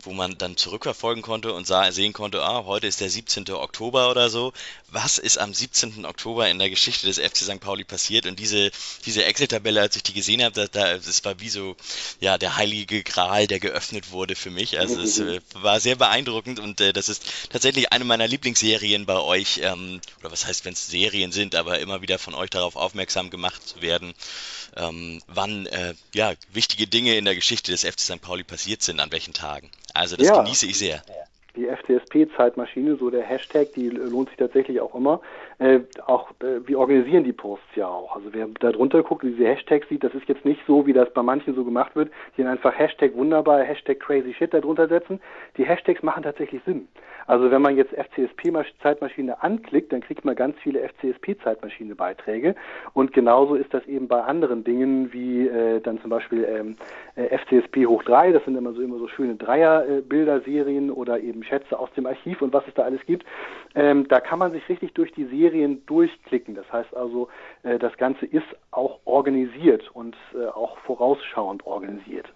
wo 0.06 0.12
man 0.12 0.38
dann 0.38 0.56
zurückverfolgen 0.56 1.22
konnte 1.22 1.52
und 1.52 1.66
sah, 1.66 1.90
sehen 1.92 2.12
konnte, 2.12 2.42
ah, 2.42 2.64
heute 2.64 2.86
ist 2.86 3.00
der 3.00 3.10
17. 3.10 3.50
Oktober 3.50 4.10
oder 4.10 4.30
so. 4.30 4.52
Was 4.88 5.18
ist 5.18 5.38
am 5.38 5.52
17. 5.52 6.06
Oktober 6.06 6.48
in 6.48 6.58
der 6.58 6.70
Geschichte 6.70 7.06
des 7.06 7.18
FC 7.18 7.38
St. 7.38 7.60
Pauli 7.60 7.84
passiert? 7.84 8.26
Und 8.26 8.38
diese, 8.38 8.70
diese 9.06 9.24
Excel-Tabelle, 9.24 9.80
als 9.80 9.96
ich 9.96 10.02
die 10.02 10.12
gesehen 10.12 10.42
habe, 10.42 10.54
da, 10.54 10.66
da, 10.66 10.98
das 10.98 11.24
war 11.24 11.40
wie 11.40 11.48
so, 11.48 11.76
ja, 12.20 12.38
der 12.38 12.56
heilige 12.56 13.02
Gral, 13.02 13.46
der 13.46 13.60
geöffnet 13.60 14.10
wurde 14.10 14.34
für 14.34 14.50
mich. 14.50 14.78
Also 14.78 15.00
es 15.00 15.18
äh, 15.18 15.40
war 15.54 15.80
sehr 15.80 15.96
beeindruckend 15.96 16.60
und 16.60 16.80
äh, 16.80 16.92
das 16.92 17.08
ist 17.08 17.24
tatsächlich 17.50 17.92
eine 17.92 18.04
meiner 18.04 18.28
Lieblingsserien 18.28 19.06
bei 19.06 19.18
euch, 19.18 19.60
ähm, 19.62 20.00
oder 20.20 20.30
was 20.32 20.46
heißt, 20.46 20.64
wenn 20.64 20.74
es 20.74 20.86
Serien 20.86 21.32
sind, 21.32 21.54
aber 21.54 21.80
immer 21.80 22.02
wieder 22.02 22.18
von 22.18 22.34
euch 22.34 22.50
darauf 22.50 22.76
aufmerksam 22.76 23.30
gemacht 23.30 23.66
zu 23.66 23.82
werden, 23.82 24.14
ähm, 24.76 25.22
wann 25.26 25.66
äh, 25.66 25.94
ja, 26.14 26.34
wichtige 26.52 26.86
Dinge 26.86 27.16
in 27.16 27.24
der 27.24 27.34
Geschichte 27.34 27.70
des 27.70 27.82
FC 27.82 28.00
St. 28.00 28.20
Pauli 28.20 28.44
passiert 28.44 28.82
sind, 28.82 29.00
an 29.00 29.12
welchen 29.12 29.34
Tagen. 29.34 29.70
Also 29.94 30.16
das 30.16 30.28
ja. 30.28 30.42
genieße 30.42 30.66
ich 30.66 30.78
sehr 30.78 31.02
die 31.56 31.66
FCSP-Zeitmaschine, 31.66 32.96
so 32.96 33.10
der 33.10 33.22
Hashtag, 33.22 33.72
die 33.74 33.88
lohnt 33.88 34.28
sich 34.28 34.38
tatsächlich 34.38 34.80
auch 34.80 34.94
immer. 34.94 35.20
Äh, 35.58 35.80
auch 36.06 36.30
äh, 36.40 36.66
wir 36.66 36.78
organisieren 36.78 37.24
die 37.24 37.32
Posts 37.32 37.76
ja 37.76 37.86
auch. 37.86 38.16
Also 38.16 38.28
wer 38.32 38.46
da 38.60 38.72
drunter 38.72 39.02
guckt, 39.02 39.22
diese 39.22 39.46
Hashtags 39.46 39.88
sieht, 39.88 40.04
das 40.04 40.14
ist 40.14 40.28
jetzt 40.28 40.44
nicht 40.44 40.60
so, 40.66 40.86
wie 40.86 40.92
das 40.92 41.12
bei 41.12 41.22
manchen 41.22 41.54
so 41.54 41.64
gemacht 41.64 41.94
wird, 41.94 42.10
die 42.36 42.42
dann 42.42 42.52
einfach 42.52 42.76
Hashtag 42.76 43.14
wunderbar, 43.14 43.62
Hashtag 43.62 44.00
crazy 44.00 44.34
shit 44.34 44.52
da 44.52 44.60
drunter 44.60 44.88
setzen. 44.88 45.20
Die 45.56 45.64
Hashtags 45.64 46.02
machen 46.02 46.22
tatsächlich 46.22 46.62
Sinn. 46.64 46.88
Also 47.26 47.50
wenn 47.50 47.62
man 47.62 47.76
jetzt 47.76 47.92
FCSP-Zeitmaschine 47.94 49.42
anklickt, 49.42 49.92
dann 49.92 50.00
kriegt 50.00 50.24
man 50.24 50.34
ganz 50.34 50.56
viele 50.62 50.80
FCSP-Zeitmaschine-Beiträge. 50.80 52.54
Und 52.92 53.12
genauso 53.12 53.54
ist 53.54 53.72
das 53.72 53.86
eben 53.86 54.08
bei 54.08 54.22
anderen 54.22 54.64
Dingen 54.64 55.12
wie 55.12 55.46
äh, 55.46 55.80
dann 55.80 56.00
zum 56.00 56.10
Beispiel 56.10 56.44
ähm, 56.44 56.76
äh, 57.16 57.36
FCSP 57.38 57.86
hoch 57.86 58.02
3, 58.02 58.32
das 58.32 58.44
sind 58.44 58.56
immer 58.56 58.72
so 58.72 58.82
immer 58.82 58.98
so 58.98 59.08
schöne 59.08 59.36
Dreier-Bilderserien 59.36 60.90
oder 60.90 61.20
eben 61.20 61.42
Schätze 61.44 61.78
aus 61.78 61.90
dem 61.96 62.06
Archiv 62.06 62.42
und 62.42 62.52
was 62.52 62.66
es 62.68 62.74
da 62.74 62.82
alles 62.82 63.00
gibt. 63.06 63.24
Ähm, 63.74 64.06
da 64.08 64.20
kann 64.20 64.38
man 64.38 64.52
sich 64.52 64.68
richtig 64.68 64.92
durch 64.94 65.12
die 65.12 65.24
Serien 65.44 65.84
durchklicken. 65.86 66.54
Das 66.54 66.70
heißt 66.72 66.96
also, 66.96 67.28
äh, 67.62 67.78
das 67.78 67.96
Ganze 67.96 68.26
ist 68.26 68.46
auch 68.70 69.00
organisiert 69.04 69.90
und 69.94 70.16
äh, 70.34 70.46
auch 70.46 70.78
vorausschauend 70.78 71.66
organisiert 71.66 72.26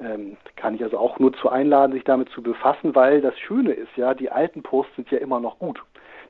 ähm, 0.00 0.36
kann 0.56 0.74
ich 0.74 0.82
also 0.82 0.98
auch 0.98 1.18
nur 1.18 1.32
zu 1.34 1.48
einladen, 1.48 1.92
sich 1.92 2.04
damit 2.04 2.28
zu 2.30 2.42
befassen, 2.42 2.94
weil 2.94 3.20
das 3.20 3.38
Schöne 3.38 3.72
ist 3.72 3.96
ja, 3.96 4.14
die 4.14 4.30
alten 4.30 4.62
Posts 4.62 4.96
sind 4.96 5.10
ja 5.10 5.18
immer 5.18 5.38
noch 5.38 5.58
gut. 5.58 5.80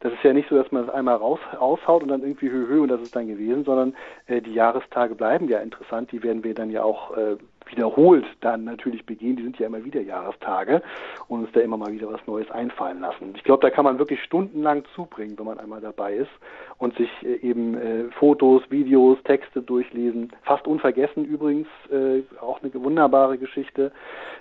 Das 0.01 0.13
ist 0.13 0.23
ja 0.25 0.33
nicht 0.33 0.49
so, 0.49 0.57
dass 0.57 0.71
man 0.73 0.85
es 0.85 0.91
einmal 0.91 1.17
raus, 1.17 1.39
raushaut 1.59 2.03
und 2.03 2.09
dann 2.09 2.23
irgendwie 2.23 2.51
höh, 2.51 2.67
höh 2.67 2.81
und 2.81 2.89
das 2.89 3.01
ist 3.01 3.15
dann 3.15 3.29
gewesen, 3.29 3.65
sondern 3.65 3.95
äh, 4.27 4.43
die 4.43 4.53
Jahrestage 4.53 5.15
bleiben 5.15 5.49
ja 5.49 5.61
interessant. 5.61 6.11
Die 6.11 6.23
werden 6.23 6.43
wir 6.43 6.55
dann 6.55 6.71
ja 6.71 6.83
auch 6.83 7.17
äh, 7.17 7.37
wiederholt 7.71 8.25
dann 8.41 8.65
natürlich 8.65 9.05
begehen. 9.07 9.37
Die 9.37 9.43
sind 9.43 9.59
ja 9.59 9.67
immer 9.67 9.85
wieder 9.85 10.01
Jahrestage 10.01 10.83
und 11.29 11.41
uns 11.41 11.53
da 11.53 11.61
immer 11.61 11.77
mal 11.77 11.93
wieder 11.93 12.13
was 12.13 12.27
Neues 12.27 12.51
einfallen 12.51 13.01
lassen. 13.01 13.35
Ich 13.37 13.45
glaube, 13.45 13.63
da 13.63 13.71
kann 13.71 13.85
man 13.85 13.99
wirklich 13.99 14.23
stundenlang 14.23 14.85
zubringen, 14.95 15.39
wenn 15.39 15.47
man 15.47 15.59
einmal 15.59 15.81
dabei 15.81 16.15
ist 16.15 16.31
und 16.79 16.97
sich 16.97 17.11
äh, 17.23 17.35
eben 17.37 17.75
äh, 17.77 18.05
Fotos, 18.19 18.63
Videos, 18.71 19.19
Texte 19.25 19.63
durchlesen. 19.63 20.33
Fast 20.43 20.67
unvergessen 20.67 21.25
übrigens, 21.25 21.69
äh, 21.91 22.23
auch 22.41 22.63
eine 22.63 22.73
wunderbare 22.75 23.39
Geschichte 23.39 23.93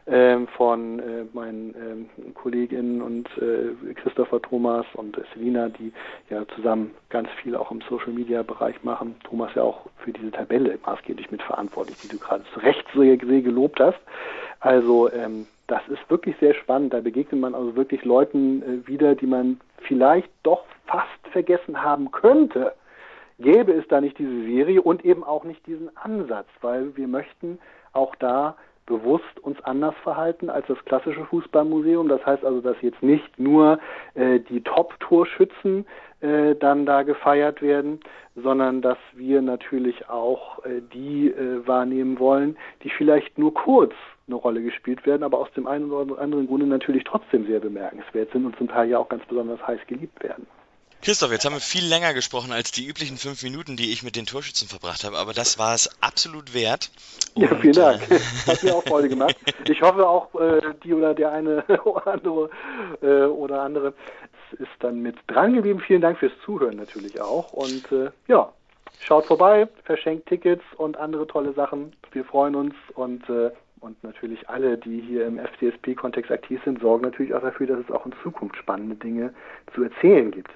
ähm, 0.07 0.47
von 0.57 0.99
äh, 0.99 1.25
meinen 1.33 2.09
ähm, 2.19 2.33
Kolleginnen 2.33 3.01
und 3.01 3.27
äh, 3.37 3.93
Christopher 3.93 4.41
Thomas 4.41 4.85
und 4.93 5.21
Selina, 5.33 5.69
die 5.69 5.93
ja 6.29 6.45
zusammen 6.55 6.91
ganz 7.09 7.29
viel 7.41 7.55
auch 7.55 7.71
im 7.71 7.81
Social 7.89 8.11
Media 8.11 8.41
Bereich 8.43 8.83
machen. 8.83 9.15
Thomas 9.23 9.51
ja 9.55 9.63
auch 9.63 9.85
für 9.97 10.11
diese 10.11 10.31
Tabelle 10.31 10.79
maßgeblich 10.85 11.31
mitverantwortlich, 11.31 11.97
die 12.01 12.07
du 12.07 12.17
gerade 12.17 12.43
zu 12.53 12.59
Recht 12.59 12.85
so 12.93 13.03
sehr 13.17 13.41
gelobt 13.41 13.79
hast. 13.79 13.99
Also 14.59 15.11
ähm, 15.11 15.47
das 15.67 15.81
ist 15.87 16.09
wirklich 16.09 16.35
sehr 16.39 16.53
spannend. 16.53 16.93
Da 16.93 17.01
begegnet 17.01 17.39
man 17.39 17.55
also 17.55 17.75
wirklich 17.75 18.03
Leuten 18.03 18.61
äh, 18.61 18.87
wieder, 18.87 19.15
die 19.15 19.27
man 19.27 19.59
vielleicht 19.77 20.29
doch 20.43 20.63
fast 20.85 21.07
vergessen 21.31 21.81
haben 21.81 22.11
könnte, 22.11 22.73
gäbe 23.39 23.73
es 23.73 23.87
da 23.87 24.01
nicht 24.01 24.19
diese 24.19 24.43
Serie 24.43 24.81
und 24.81 25.03
eben 25.05 25.23
auch 25.23 25.43
nicht 25.43 25.65
diesen 25.65 25.95
Ansatz, 25.97 26.47
weil 26.61 26.95
wir 26.95 27.07
möchten 27.07 27.57
auch 27.93 28.15
da 28.15 28.55
bewusst 28.85 29.39
uns 29.41 29.61
anders 29.63 29.95
verhalten 30.03 30.49
als 30.49 30.67
das 30.67 30.83
klassische 30.85 31.25
Fußballmuseum. 31.25 32.07
Das 32.07 32.25
heißt 32.25 32.43
also, 32.43 32.61
dass 32.61 32.75
jetzt 32.81 33.01
nicht 33.01 33.39
nur 33.39 33.79
äh, 34.15 34.39
die 34.39 34.61
Top-Torschützen 34.61 35.85
äh, 36.21 36.55
dann 36.55 36.85
da 36.85 37.03
gefeiert 37.03 37.61
werden, 37.61 37.99
sondern 38.35 38.81
dass 38.81 38.97
wir 39.13 39.41
natürlich 39.41 40.09
auch 40.09 40.63
äh, 40.65 40.81
die 40.93 41.29
äh, 41.29 41.65
wahrnehmen 41.67 42.19
wollen, 42.19 42.57
die 42.83 42.89
vielleicht 42.89 43.37
nur 43.37 43.53
kurz 43.53 43.93
eine 44.27 44.35
Rolle 44.35 44.61
gespielt 44.61 45.05
werden, 45.05 45.23
aber 45.23 45.39
aus 45.39 45.51
dem 45.53 45.67
einen 45.67 45.91
oder 45.91 46.19
anderen 46.19 46.47
Grunde 46.47 46.65
natürlich 46.65 47.03
trotzdem 47.03 47.45
sehr 47.47 47.59
bemerkenswert 47.59 48.31
sind 48.31 48.45
und 48.45 48.55
zum 48.57 48.67
Teil 48.67 48.89
ja 48.89 48.99
auch 48.99 49.09
ganz 49.09 49.25
besonders 49.25 49.65
heiß 49.65 49.79
geliebt 49.87 50.23
werden. 50.23 50.47
Christoph, 51.01 51.31
jetzt 51.31 51.45
haben 51.45 51.53
wir 51.53 51.61
viel 51.61 51.83
länger 51.83 52.13
gesprochen 52.13 52.51
als 52.51 52.71
die 52.71 52.85
üblichen 52.85 53.17
fünf 53.17 53.41
Minuten, 53.41 53.75
die 53.75 53.91
ich 53.91 54.03
mit 54.03 54.15
den 54.15 54.27
Torschützen 54.27 54.67
verbracht 54.67 55.03
habe, 55.03 55.17
aber 55.17 55.33
das 55.33 55.57
war 55.57 55.73
es 55.73 55.89
absolut 55.99 56.53
wert. 56.53 56.91
Und, 57.33 57.41
ja, 57.41 57.55
vielen 57.55 57.73
Dank. 57.73 58.11
Äh, 58.11 58.19
Hat 58.47 58.61
mir 58.61 58.75
auch 58.75 58.83
Freude 58.83 59.09
gemacht. 59.09 59.35
Ich 59.67 59.81
hoffe 59.81 60.07
auch, 60.07 60.33
äh, 60.39 60.61
die 60.83 60.93
oder 60.93 61.15
der 61.15 61.31
eine 61.31 61.63
oder 61.85 62.05
andere 62.05 62.49
äh, 63.01 63.23
oder 63.23 63.63
andere 63.63 63.95
ist 64.59 64.69
dann 64.79 65.01
mit 65.01 65.15
dran 65.25 65.55
geblieben. 65.55 65.79
Vielen 65.79 66.01
Dank 66.01 66.19
fürs 66.19 66.33
Zuhören 66.45 66.75
natürlich 66.75 67.19
auch. 67.19 67.51
Und 67.53 67.85
ja, 68.27 68.51
schaut 68.99 69.25
vorbei, 69.25 69.67
verschenkt 69.85 70.27
Tickets 70.27 70.63
und 70.77 70.97
andere 70.97 71.25
tolle 71.25 71.53
Sachen. 71.53 71.93
Wir 72.11 72.25
freuen 72.25 72.55
uns 72.55 72.75
und 72.93 73.23
und 73.79 74.03
natürlich 74.03 74.47
alle, 74.47 74.77
die 74.77 75.01
hier 75.01 75.25
im 75.25 75.39
FCSP-Kontext 75.39 76.29
aktiv 76.31 76.61
sind, 76.63 76.81
sorgen 76.81 77.03
natürlich 77.03 77.33
auch 77.33 77.41
dafür, 77.41 77.65
dass 77.65 77.79
es 77.79 77.89
auch 77.89 78.05
in 78.05 78.13
Zukunft 78.21 78.55
spannende 78.57 78.95
Dinge 78.95 79.33
zu 79.73 79.83
erzählen 79.83 80.29
gibt. 80.29 80.51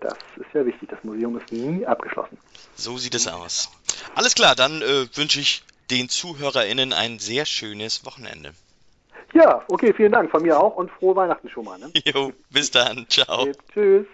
Das 0.00 0.16
ist 0.36 0.52
ja 0.54 0.64
wichtig. 0.64 0.88
Das 0.88 1.02
Museum 1.02 1.38
ist 1.38 1.50
nie 1.52 1.86
abgeschlossen. 1.86 2.38
So 2.74 2.98
sieht 2.98 3.14
es 3.14 3.26
aus. 3.26 3.70
Alles 4.14 4.34
klar, 4.34 4.54
dann 4.54 4.82
äh, 4.82 5.06
wünsche 5.14 5.40
ich 5.40 5.62
den 5.90 6.08
ZuhörerInnen 6.08 6.92
ein 6.92 7.18
sehr 7.18 7.46
schönes 7.46 8.04
Wochenende. 8.04 8.52
Ja, 9.32 9.62
okay, 9.68 9.92
vielen 9.92 10.12
Dank. 10.12 10.30
Von 10.30 10.42
mir 10.42 10.58
auch 10.58 10.76
und 10.76 10.90
frohe 10.90 11.16
Weihnachten 11.16 11.48
schon 11.48 11.64
mal. 11.64 11.78
Ne? 11.78 11.90
Jo, 12.04 12.32
bis 12.50 12.70
dann. 12.70 13.06
Ciao. 13.08 13.42
Okay, 13.42 13.54
tschüss. 13.72 14.06